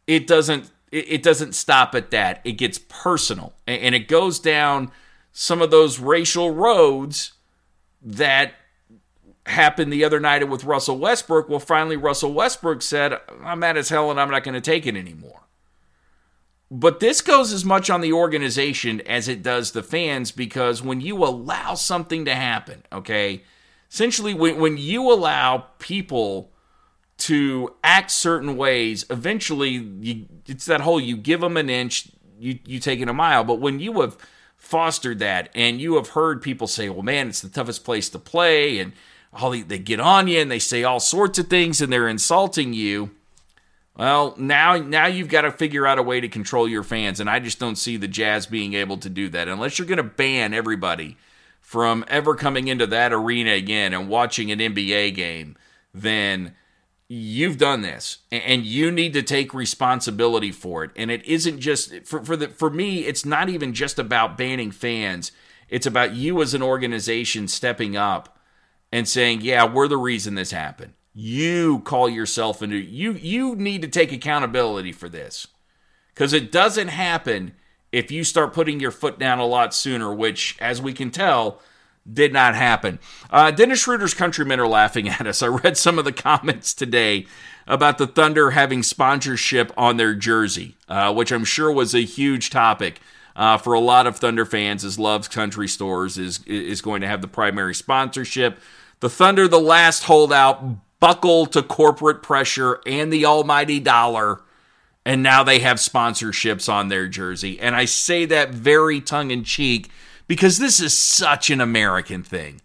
it 0.07 0.27
doesn't 0.27 0.70
it 0.90 1.24
doesn't 1.24 1.55
stop 1.55 1.94
at 1.96 2.12
that. 2.12 2.40
It 2.44 2.53
gets 2.53 2.79
personal 2.79 3.55
and 3.66 3.96
it 3.96 4.07
goes 4.07 4.38
down 4.38 4.92
some 5.33 5.61
of 5.61 5.72
those 5.72 5.98
racial 5.98 6.53
roads 6.53 7.33
that 8.00 8.53
happened 9.46 9.92
the 9.92 10.04
other 10.04 10.20
night 10.20 10.48
with 10.48 10.64
Russell 10.64 10.98
Westbrook. 10.98 11.48
Well, 11.48 11.61
finally, 11.61 11.96
Russell 11.96 12.33
Westbrook 12.33 12.83
said, 12.83 13.18
I'm 13.42 13.59
mad 13.61 13.76
as 13.76 13.88
hell 13.88 14.11
and 14.11 14.20
I'm 14.20 14.30
not 14.30 14.44
going 14.44 14.54
to 14.54 14.61
take 14.61 14.87
it 14.87 14.96
anymore. 14.96 15.42
But 16.70 17.00
this 17.00 17.20
goes 17.20 17.52
as 17.52 17.64
much 17.64 17.90
on 17.90 18.00
the 18.00 18.12
organization 18.12 19.00
as 19.02 19.28
it 19.28 19.42
does 19.42 19.72
the 19.72 19.83
fans 19.83 20.33
because 20.33 20.83
when 20.83 21.00
you 21.00 21.22
allow 21.22 21.74
something 21.74 22.24
to 22.24 22.35
happen, 22.35 22.83
okay, 22.92 23.42
essentially, 23.90 24.35
when, 24.35 24.59
when 24.59 24.78
you 24.78 25.12
allow 25.12 25.66
people 25.78 26.50
to 27.18 27.74
act 27.85 28.11
certain 28.11 28.57
ways, 28.57 29.04
eventually, 29.11 29.68
you, 29.68 30.26
it's 30.46 30.64
that 30.64 30.80
whole 30.80 30.98
you 30.98 31.16
give 31.16 31.40
them 31.40 31.57
an 31.57 31.70
inch, 31.70 32.09
you, 32.40 32.59
you 32.64 32.80
take 32.80 33.00
it 33.00 33.09
a 33.09 33.12
mile. 33.12 33.44
But 33.44 33.61
when 33.61 33.78
you 33.78 34.00
have 34.00 34.16
fostered 34.57 35.18
that 35.20 35.50
and 35.54 35.80
you 35.80 35.94
have 35.94 36.09
heard 36.09 36.42
people 36.42 36.66
say, 36.66 36.88
well, 36.88 37.02
man, 37.02 37.28
it's 37.28 37.42
the 37.42 37.48
toughest 37.48 37.85
place 37.85 38.09
to 38.09 38.18
play, 38.18 38.78
and 38.78 38.94
all 39.35 39.51
they, 39.51 39.62
they 39.62 39.79
get 39.79 40.01
on 40.01 40.29
you 40.29 40.40
and 40.40 40.51
they 40.51 40.59
say 40.59 40.85
all 40.85 41.01
sorts 41.01 41.38
of 41.38 41.49
things 41.49 41.81
and 41.81 41.92
they're 41.92 42.09
insulting 42.09 42.73
you. 42.73 43.11
Well, 43.97 44.35
now 44.37 44.77
now 44.77 45.07
you've 45.07 45.29
got 45.29 45.42
to 45.42 45.53
figure 45.53 45.87
out 45.87 45.99
a 45.99 46.03
way 46.03 46.20
to 46.20 46.29
control 46.29 46.66
your 46.66 46.83
fans, 46.83 47.20
and 47.20 47.31
I 47.31 47.38
just 47.38 47.61
don't 47.61 47.77
see 47.77 47.97
the 47.97 48.09
Jazz 48.09 48.47
being 48.47 48.75
able 48.75 48.97
to 48.99 49.09
do 49.09 49.29
that 49.29 49.47
unless 49.47 49.79
you're 49.79 49.87
going 49.87 49.99
to 49.99 50.03
ban 50.03 50.53
everybody 50.53 51.16
from 51.61 52.05
ever 52.09 52.35
coming 52.35 52.66
into 52.66 52.87
that 52.88 53.12
arena 53.12 53.53
again 53.53 53.94
and 53.94 54.09
watching 54.09 54.51
an 54.51 54.59
NBA 54.59 55.14
game. 55.14 55.57
Then 55.92 56.55
you've 57.07 57.57
done 57.57 57.83
this, 57.83 58.18
and 58.33 58.64
you 58.64 58.90
need 58.90 59.12
to 59.12 59.23
take 59.23 59.55
responsibility 59.55 60.51
for 60.51 60.83
it. 60.83 60.90
And 60.97 61.12
it 61.12 61.25
isn't 61.25 61.61
just 61.61 62.05
for 62.05 62.25
for 62.25 62.37
the 62.37 62.49
for 62.49 62.70
me. 62.70 63.07
It's 63.07 63.25
not 63.25 63.49
even 63.49 63.73
just 63.73 64.01
about 64.01 64.37
banning 64.37 64.73
fans. 64.73 65.31
It's 65.68 65.87
about 65.87 66.14
you 66.14 66.42
as 66.42 66.53
an 66.53 66.62
organization 66.62 67.47
stepping 67.47 67.97
up 67.97 68.35
and 68.94 69.09
saying, 69.09 69.40
"Yeah, 69.42 69.64
we're 69.64 69.88
the 69.88 69.96
reason 69.96 70.37
this 70.37 70.52
happened." 70.52 70.92
You 71.12 71.80
call 71.80 72.09
yourself 72.09 72.62
into 72.62 72.76
you 72.76 73.12
you 73.12 73.57
need 73.57 73.83
to 73.83 73.88
take 73.88 74.12
accountability 74.12 74.92
for 74.92 75.09
this. 75.09 75.48
Cuz 76.14 76.33
it 76.33 76.52
doesn't 76.52 76.88
happen 76.88 77.54
if 77.90 78.12
you 78.12 78.22
start 78.22 78.52
putting 78.52 78.78
your 78.78 78.92
foot 78.92 79.18
down 79.18 79.40
a 79.40 79.46
lot 79.46 79.74
sooner, 79.74 80.14
which 80.14 80.57
as 80.61 80.80
we 80.80 80.92
can 80.92 81.11
tell, 81.11 81.61
did 82.11 82.33
not 82.33 82.54
happen. 82.54 83.00
Uh, 83.30 83.50
Dennis 83.50 83.80
Schroeder's 83.80 84.14
countrymen 84.14 84.61
are 84.61 84.68
laughing 84.68 85.09
at 85.20 85.26
us. 85.26 85.42
I 85.42 85.48
read 85.48 85.76
some 85.76 85.98
of 85.98 86.04
the 86.04 86.12
comments 86.12 86.72
today 86.72 87.26
about 87.66 87.98
the 87.98 88.07
Thunder 88.07 88.50
having 88.50 88.83
sponsorship 88.83 89.72
on 89.76 89.96
their 89.96 90.14
jersey, 90.14 90.76
uh, 90.88 91.12
which 91.12 91.33
I'm 91.33 91.44
sure 91.44 91.72
was 91.72 91.94
a 91.94 92.04
huge 92.04 92.50
topic. 92.50 93.00
Uh, 93.37 93.59
for 93.59 93.74
a 93.74 93.80
lot 93.80 94.07
of 94.07 94.16
Thunder 94.16 94.44
fans, 94.44 94.85
as 94.85 94.96
Love's 94.96 95.26
Country 95.26 95.66
Stores 95.66 96.16
is 96.16 96.38
is 96.46 96.80
going 96.80 97.00
to 97.00 97.09
have 97.09 97.20
the 97.20 97.26
primary 97.26 97.74
sponsorship. 97.74 98.61
The 99.05 99.11
Thunder, 99.11 99.47
the 99.47 99.61
last 99.61 100.05
holdout, 100.05 100.64
buckle 100.99 101.45
to 101.49 101.62
corporate 101.62 102.23
pressure 102.23 102.81
and 102.87 103.12
the 103.12 103.27
almighty 103.27 103.79
dollar, 103.79 104.40
and 105.05 105.23
now 105.23 105.43
they 105.43 105.59
have 105.59 105.77
sponsorships 105.77 106.73
on 106.73 106.88
their 106.88 107.07
jersey. 107.07 107.61
And 107.61 107.77
I 107.77 107.85
say 107.85 108.25
that 108.25 108.55
very 108.55 109.03
tongue 109.03 109.31
in 109.31 109.45
cheek 109.45 109.90
because 110.27 110.57
this 110.57 110.81
is 110.81 110.97
such 110.97 111.51
an 111.51 111.61
American 111.61 112.23
thing. 112.23 112.62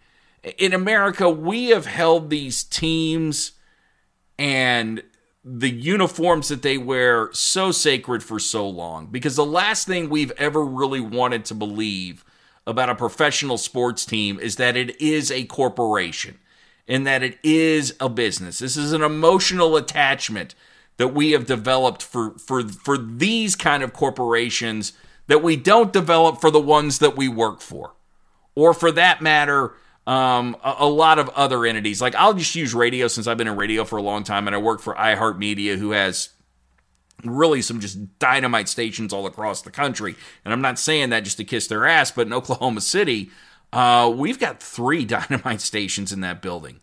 In 0.58 0.72
America, 0.72 1.30
we 1.30 1.72
have 1.72 1.88
held 1.88 2.30
these 2.30 2.64
teams 2.64 3.52
and 4.38 5.04
the 5.44 5.70
uniforms 5.70 6.48
that 6.48 6.62
they 6.62 6.78
wear 6.78 7.34
so 7.34 7.74
sacred 7.74 8.24
for 8.24 8.40
so 8.40 8.66
long 8.66 9.08
because 9.08 9.36
the 9.36 9.46
last 9.46 9.88
thing 9.88 10.10
we've 10.10 10.32
ever 10.38 10.64
really 10.64 11.02
wanted 11.02 11.44
to 11.44 11.54
believe 11.54 12.24
about 12.70 12.90
a 12.90 12.96
professional 12.96 13.58
sports 13.58 14.06
team 14.06 14.40
is 14.40 14.58
that 14.58 14.78
it 14.78 15.02
is 15.02 15.32
a 15.32 15.46
corporation 15.46 16.38
and 16.88 17.06
that 17.08 17.24
it 17.24 17.38
is 17.44 17.96
a 18.00 18.08
business. 18.08 18.60
This 18.60 18.78
is 18.78 18.94
an 18.94 19.02
emotional 19.02 19.76
attachment 19.76 20.54
that 20.98 21.10
we 21.10 21.32
have 21.32 21.46
developed 21.46 22.04
for 22.04 22.38
for 22.38 22.68
for 22.68 22.98
these 22.98 23.56
kind 23.56 23.82
of 23.82 23.92
corporations 23.92 24.94
that 25.28 25.42
we 25.42 25.56
don't 25.56 25.92
develop 25.92 26.40
for 26.40 26.52
the 26.52 26.60
ones 26.60 27.00
that 27.00 27.18
we 27.18 27.28
work 27.28 27.62
for 27.62 27.94
or 28.54 28.74
for 28.74 28.92
that 28.92 29.22
matter 29.22 29.74
um, 30.06 30.56
a, 30.64 30.76
a, 30.80 30.90
lot 30.90 31.20
of 31.20 31.30
other 31.30 31.66
entities. 31.66 32.02
Like 32.02 32.16
I'll 32.16 32.34
just 32.34 32.56
use 32.56 32.74
radio 32.74 33.08
since 33.08 33.28
I've 33.28 33.38
been 33.38 33.48
in 33.48 33.56
radio 33.56 33.84
for 33.86 33.98
a 33.98 34.02
long 34.02 34.24
time, 34.24 34.48
and 34.48 34.56
I 34.56 34.60
work 34.60 34.82
for 34.82 34.96
iHeartMedia, 34.96 35.78
who 35.78 35.92
has 35.92 36.30
really 37.24 37.62
some 37.62 37.80
just 37.80 38.20
dynamite 38.20 38.70
stations 38.70 39.14
all 39.14 39.26
across 39.26 39.62
the 39.62 39.72
country. 39.72 40.16
And 40.46 40.54
I'm 40.54 40.62
not 40.62 40.80
saying 40.80 41.10
that 41.10 41.24
just 41.24 41.38
to 41.38 41.44
kiss 41.44 41.68
their 41.68 41.86
ass, 41.86 42.12
but 42.12 42.28
in 42.28 42.34
Oklahoma 42.34 42.82
City, 42.82 43.30
uh, 43.72 44.12
we've 44.16 44.40
got 44.40 44.62
three 44.62 45.06
dynamite 45.06 45.62
stations 45.62 46.12
in 46.12 46.22
that 46.22 46.42
building. 46.42 46.80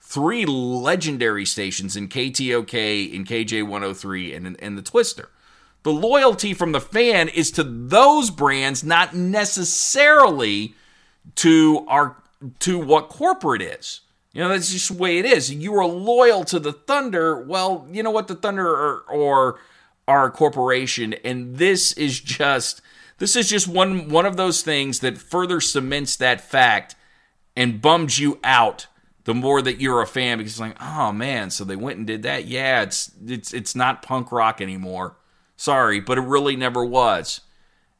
Three 0.00 0.46
legendary 0.46 1.44
stations 1.44 1.96
in 1.96 2.08
KTOK, 2.08 3.12
in 3.12 3.24
KJ103, 3.24 4.36
and 4.36 4.56
in, 4.56 4.76
the 4.76 4.82
Twister. 4.82 5.30
The 5.82 5.92
loyalty 5.92 6.54
from 6.54 6.72
the 6.72 6.80
fan 6.80 7.28
is 7.28 7.50
to 7.52 7.64
those 7.64 8.30
brands, 8.30 8.84
not 8.84 9.14
necessarily 9.14 10.74
to 11.36 11.84
our 11.88 12.16
to 12.60 12.78
what 12.78 13.08
corporate 13.08 13.62
is. 13.62 14.02
You 14.32 14.42
know, 14.42 14.50
that's 14.50 14.70
just 14.70 14.88
the 14.88 15.02
way 15.02 15.18
it 15.18 15.24
is. 15.24 15.52
You 15.52 15.74
are 15.76 15.86
loyal 15.86 16.44
to 16.44 16.60
the 16.60 16.72
Thunder. 16.72 17.42
Well, 17.42 17.88
you 17.90 18.02
know 18.02 18.10
what? 18.10 18.28
The 18.28 18.34
Thunder 18.34 19.00
or 19.08 19.58
our 20.08 20.30
corporation, 20.30 21.14
and 21.24 21.56
this 21.56 21.92
is 21.92 22.20
just 22.20 22.80
this 23.18 23.36
is 23.36 23.48
just 23.48 23.68
one 23.68 24.08
one 24.08 24.26
of 24.26 24.36
those 24.36 24.62
things 24.62 25.00
that 25.00 25.18
further 25.18 25.60
cements 25.60 26.16
that 26.16 26.40
fact 26.40 26.94
and 27.56 27.80
bums 27.80 28.18
you 28.18 28.38
out 28.44 28.86
the 29.24 29.34
more 29.34 29.60
that 29.60 29.80
you're 29.80 30.02
a 30.02 30.06
fan 30.06 30.38
because 30.38 30.52
it's 30.52 30.60
like, 30.60 30.76
oh 30.80 31.10
man, 31.12 31.50
so 31.50 31.64
they 31.64 31.76
went 31.76 31.98
and 31.98 32.06
did 32.06 32.22
that. 32.22 32.46
Yeah, 32.46 32.82
it's 32.82 33.10
it's 33.26 33.52
it's 33.52 33.74
not 33.74 34.02
punk 34.02 34.30
rock 34.30 34.60
anymore. 34.60 35.16
Sorry, 35.56 36.00
but 36.00 36.18
it 36.18 36.22
really 36.22 36.54
never 36.54 36.84
was. 36.84 37.40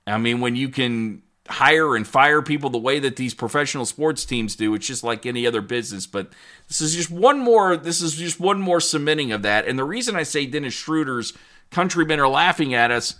I 0.06 0.18
mean, 0.18 0.40
when 0.40 0.54
you 0.54 0.68
can 0.68 1.22
hire 1.48 1.94
and 1.94 2.06
fire 2.06 2.42
people 2.42 2.70
the 2.70 2.78
way 2.78 2.98
that 2.98 3.16
these 3.16 3.34
professional 3.34 3.84
sports 3.84 4.24
teams 4.24 4.56
do. 4.56 4.74
It's 4.74 4.86
just 4.86 5.04
like 5.04 5.26
any 5.26 5.46
other 5.46 5.60
business. 5.60 6.06
But 6.06 6.32
this 6.68 6.80
is 6.80 6.94
just 6.94 7.10
one 7.10 7.38
more. 7.38 7.76
This 7.76 8.02
is 8.02 8.16
just 8.16 8.40
one 8.40 8.60
more 8.60 8.80
cementing 8.80 9.32
of 9.32 9.42
that. 9.42 9.66
And 9.66 9.78
the 9.78 9.84
reason 9.84 10.16
I 10.16 10.22
say 10.22 10.46
Dennis 10.46 10.74
Schroeder's 10.74 11.32
countrymen 11.70 12.20
are 12.20 12.28
laughing 12.28 12.74
at 12.74 12.90
us. 12.90 13.16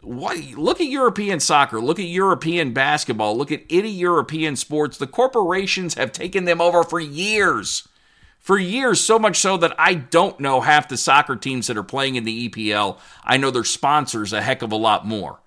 Why, 0.00 0.52
look 0.56 0.80
at 0.80 0.86
European 0.86 1.40
soccer. 1.40 1.80
Look 1.80 1.98
at 1.98 2.04
European 2.04 2.72
basketball. 2.72 3.36
Look 3.36 3.50
at 3.50 3.62
any 3.70 3.90
European 3.90 4.56
sports. 4.56 4.98
The 4.98 5.06
corporations 5.06 5.94
have 5.94 6.12
taken 6.12 6.44
them 6.44 6.60
over 6.60 6.82
for 6.82 7.00
years. 7.00 7.88
For 8.38 8.58
years, 8.58 9.00
so 9.00 9.18
much 9.18 9.38
so 9.38 9.56
that 9.56 9.74
I 9.78 9.94
don't 9.94 10.38
know 10.38 10.60
half 10.60 10.88
the 10.88 10.98
soccer 10.98 11.34
teams 11.34 11.66
that 11.68 11.78
are 11.78 11.82
playing 11.82 12.16
in 12.16 12.24
the 12.24 12.50
EPL. 12.50 12.98
I 13.24 13.38
know 13.38 13.50
their 13.50 13.64
sponsors 13.64 14.34
a 14.34 14.42
heck 14.42 14.60
of 14.60 14.70
a 14.70 14.76
lot 14.76 15.06
more. 15.06 15.40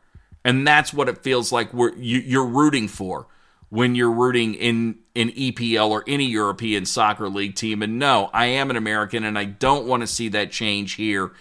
And 0.44 0.66
that's 0.66 0.92
what 0.92 1.08
it 1.08 1.20
feels 1.20 1.52
like 1.52 1.72
we're, 1.74 1.94
you, 1.94 2.42
are 2.42 2.46
rooting 2.46 2.88
for 2.88 3.28
when 3.70 3.94
you're 3.94 4.12
rooting 4.12 4.56
in 4.56 4.98
an 5.16 5.30
EPL 5.30 5.90
or 5.90 6.04
any 6.08 6.26
European 6.26 6.86
soccer 6.86 7.30
league 7.30 7.54
team. 7.54 7.84
And 7.84 8.00
no, 8.00 8.30
I 8.34 8.46
am 8.46 8.72
an 8.72 8.78
American 8.78 9.24
and 9.24 9.38
I 9.38 9.46
don't 9.46 9.86
want 9.86 10.02
to 10.02 10.08
see 10.08 10.30
that 10.30 10.52
change 10.52 10.94
here 10.94 11.34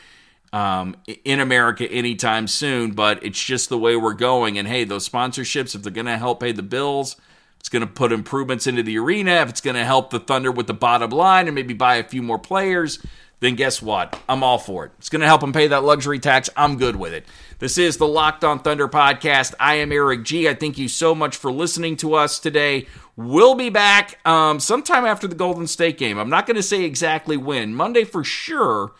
um, 0.57 0.97
in 1.23 1.38
America 1.38 1.87
anytime 1.90 2.47
soon, 2.47 2.92
but 2.92 3.23
it's 3.23 3.42
just 3.42 3.69
the 3.69 3.77
way 3.77 3.95
we're 3.95 4.14
going. 4.14 4.57
And 4.57 4.66
hey, 4.66 4.85
those 4.85 5.07
sponsorships, 5.07 5.75
if 5.75 5.83
they're 5.83 5.92
going 5.92 6.07
to 6.07 6.16
help 6.16 6.40
pay 6.40 6.53
the 6.53 6.62
bills, 6.62 7.16
it's 7.61 7.69
going 7.69 7.83
to 7.83 7.87
put 7.87 8.11
improvements 8.11 8.66
into 8.66 8.83
the 8.83 8.97
arena, 8.97 9.33
if 9.42 9.51
it's 9.51 9.61
going 9.61 9.77
to 9.77 9.85
help 9.85 10.09
the 10.09 10.19
Thunder 10.19 10.51
with 10.51 10.66
the 10.66 10.73
bottom 10.73 11.11
line 11.11 11.47
and 11.47 11.55
maybe 11.55 11.75
buy 11.75 11.97
a 11.97 12.03
few 12.03 12.23
more 12.23 12.38
players, 12.38 13.05
then 13.40 13.55
guess 13.55 13.83
what? 13.83 14.19
I'm 14.31 14.42
all 14.42 14.57
for 14.57 14.87
it. 14.87 14.92
It's 14.97 15.11
going 15.11 15.21
to 15.21 15.27
help 15.27 15.42
them 15.42 15.53
pay 15.53 15.66
that 15.66 15.85
luxury 15.85 16.19
tax. 16.19 16.49
I'm 16.57 16.79
good 16.79 16.97
with 16.97 17.12
it. 17.12 17.27
This 17.59 17.77
is 17.77 17.99
the 17.99 18.09
Locked 18.09 18.42
On 18.42 18.59
Thunder 18.59 18.88
podcast. 18.88 19.53
I 19.61 19.75
am 19.75 19.92
Eric 19.92 20.25
G. 20.25 20.49
I 20.49 20.55
thank 20.55 20.79
you 20.79 20.88
so 20.88 21.14
much 21.14 21.37
for 21.37 21.53
listening 21.53 21.99
to 21.99 22.14
us 22.14 22.38
today. 22.38 22.87
We'll 23.14 23.57
be 23.57 23.69
back 23.69 24.27
um, 24.27 24.59
sometime 24.59 25.05
after 25.05 25.29
the 25.29 25.35
Golden 25.35 25.66
State 25.66 25.99
game. 25.99 26.16
I'm 26.16 26.31
not 26.31 26.47
going 26.47 26.57
to 26.57 26.62
say 26.62 26.85
exactly 26.85 27.37
when. 27.37 27.75
Monday 27.75 28.05
for 28.05 28.25
sure, 28.25 28.92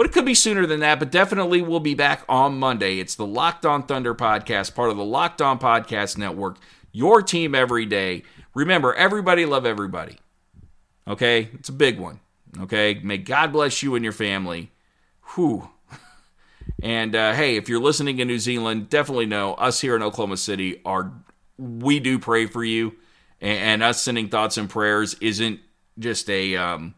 but 0.00 0.06
it 0.06 0.12
could 0.12 0.24
be 0.24 0.34
sooner 0.34 0.64
than 0.64 0.80
that. 0.80 0.98
But 0.98 1.10
definitely 1.10 1.60
we'll 1.60 1.78
be 1.78 1.92
back 1.92 2.22
on 2.26 2.58
Monday. 2.58 3.00
It's 3.00 3.16
the 3.16 3.26
Locked 3.26 3.66
On 3.66 3.82
Thunder 3.82 4.14
podcast, 4.14 4.74
part 4.74 4.88
of 4.88 4.96
the 4.96 5.04
Locked 5.04 5.42
On 5.42 5.58
Podcast 5.58 6.16
Network. 6.16 6.56
Your 6.90 7.20
team 7.20 7.54
every 7.54 7.84
day. 7.84 8.22
Remember, 8.54 8.94
everybody 8.94 9.44
love 9.44 9.66
everybody. 9.66 10.16
Okay? 11.06 11.50
It's 11.52 11.68
a 11.68 11.74
big 11.74 12.00
one. 12.00 12.20
Okay? 12.60 12.98
May 13.02 13.18
God 13.18 13.52
bless 13.52 13.82
you 13.82 13.94
and 13.94 14.02
your 14.02 14.14
family. 14.14 14.70
Whew. 15.34 15.68
And 16.82 17.14
uh, 17.14 17.34
hey, 17.34 17.56
if 17.56 17.68
you're 17.68 17.78
listening 17.78 18.20
in 18.20 18.28
New 18.28 18.38
Zealand, 18.38 18.88
definitely 18.88 19.26
know 19.26 19.52
us 19.54 19.82
here 19.82 19.96
in 19.96 20.02
Oklahoma 20.02 20.38
City 20.38 20.80
are 20.86 21.12
we 21.58 22.00
do 22.00 22.18
pray 22.18 22.46
for 22.46 22.64
you, 22.64 22.94
and, 23.38 23.58
and 23.58 23.82
us 23.82 24.00
sending 24.00 24.30
thoughts 24.30 24.56
and 24.56 24.70
prayers 24.70 25.14
isn't 25.20 25.60
just 25.98 26.30
a 26.30 26.56
um, 26.56 26.94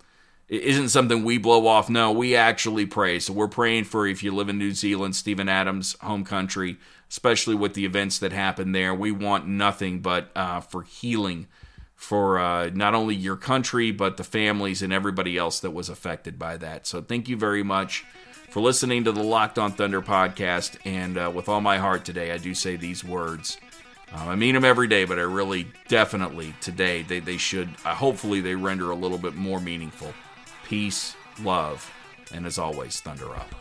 isn't 0.61 0.91
something 0.91 1.25
we 1.25 1.39
blow 1.39 1.67
off. 1.67 1.89
No, 1.89 2.13
we 2.13 2.37
actually 2.37 2.85
pray. 2.85 3.19
So 3.19 3.33
we're 3.33 3.49
praying 3.49 3.85
for 3.85 4.07
if 4.07 4.23
you 4.23 4.35
live 4.35 4.51
in 4.51 4.59
New 4.59 4.73
Zealand, 4.73 5.17
Steven 5.17 5.49
Adams' 5.49 5.97
home 6.03 6.25
country, 6.25 6.77
especially 7.11 7.55
with 7.55 7.73
the 7.73 7.87
events 7.87 8.19
that 8.19 8.33
happened 8.33 8.75
there. 8.75 8.95
We 8.95 9.13
want 9.13 9.47
nothing 9.47 10.01
but 10.01 10.31
uh, 10.37 10.61
for 10.61 10.83
healing 10.83 11.47
for 11.95 12.39
uh, 12.39 12.69
not 12.75 12.95
only 12.95 13.15
your 13.15 13.37
country, 13.37 13.93
but 13.93 14.17
the 14.17 14.25
families 14.25 14.83
and 14.83 14.93
everybody 14.93 15.39
else 15.39 15.61
that 15.61 15.71
was 15.71 15.89
affected 15.89 16.39
by 16.39 16.57
that. 16.57 16.87
So 16.87 17.01
thank 17.01 17.29
you 17.29 17.37
very 17.37 17.63
much 17.63 18.05
for 18.51 18.61
listening 18.61 19.05
to 19.05 19.13
the 19.13 19.23
Locked 19.23 19.59
on 19.59 19.73
Thunder 19.73 20.03
podcast. 20.03 20.77
And 20.85 21.17
uh, 21.17 21.31
with 21.33 21.49
all 21.49 21.61
my 21.61 21.79
heart 21.79 22.05
today, 22.05 22.33
I 22.33 22.39
do 22.39 22.55
say 22.55 22.77
these 22.77 23.05
words. 23.05 23.57
Um, 24.13 24.29
I 24.29 24.37
mean 24.37 24.55
them 24.55 24.65
every 24.65 24.89
day, 24.89 25.05
but 25.05 25.19
I 25.19 25.23
really 25.23 25.69
definitely 25.89 26.55
today 26.61 27.03
they, 27.03 27.21
they 27.21 27.39
should, 27.39 27.71
uh, 27.85 27.95
hopefully, 27.95 28.43
they 28.43 28.57
render 28.57 28.91
a 28.91 28.97
little 28.97 29.17
bit 29.17 29.35
more 29.35 29.61
meaningful. 29.61 30.13
Peace, 30.65 31.17
love, 31.43 31.93
and 32.35 32.47
as 32.47 32.59
always, 32.59 33.01
Thunder 33.01 33.35
up. 33.35 33.55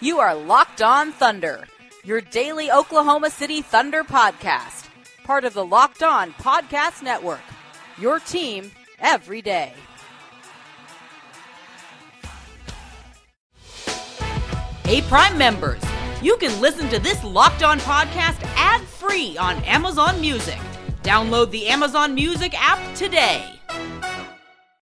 You 0.00 0.18
are 0.20 0.34
Locked 0.34 0.82
on 0.82 1.12
Thunder, 1.12 1.66
your 2.04 2.20
daily 2.20 2.70
Oklahoma 2.70 3.30
City 3.30 3.62
Thunder 3.62 4.04
podcast, 4.04 4.88
part 5.24 5.44
of 5.44 5.54
the 5.54 5.64
Locked 5.64 6.02
on 6.02 6.32
Podcast 6.34 7.02
Network 7.02 7.40
your 7.98 8.18
team 8.20 8.70
every 8.98 9.42
day. 9.42 9.72
Hey, 14.84 15.00
Prime 15.02 15.38
members, 15.38 15.80
you 16.20 16.36
can 16.36 16.60
listen 16.60 16.88
to 16.90 16.98
this 16.98 17.22
Locked 17.24 17.62
On 17.62 17.78
podcast 17.80 18.42
ad 18.56 18.82
free 18.82 19.38
on 19.38 19.56
Amazon 19.64 20.20
Music. 20.20 20.58
Download 21.02 21.50
the 21.50 21.68
Amazon 21.68 22.14
Music 22.14 22.52
app 22.60 22.94
today. 22.94 23.58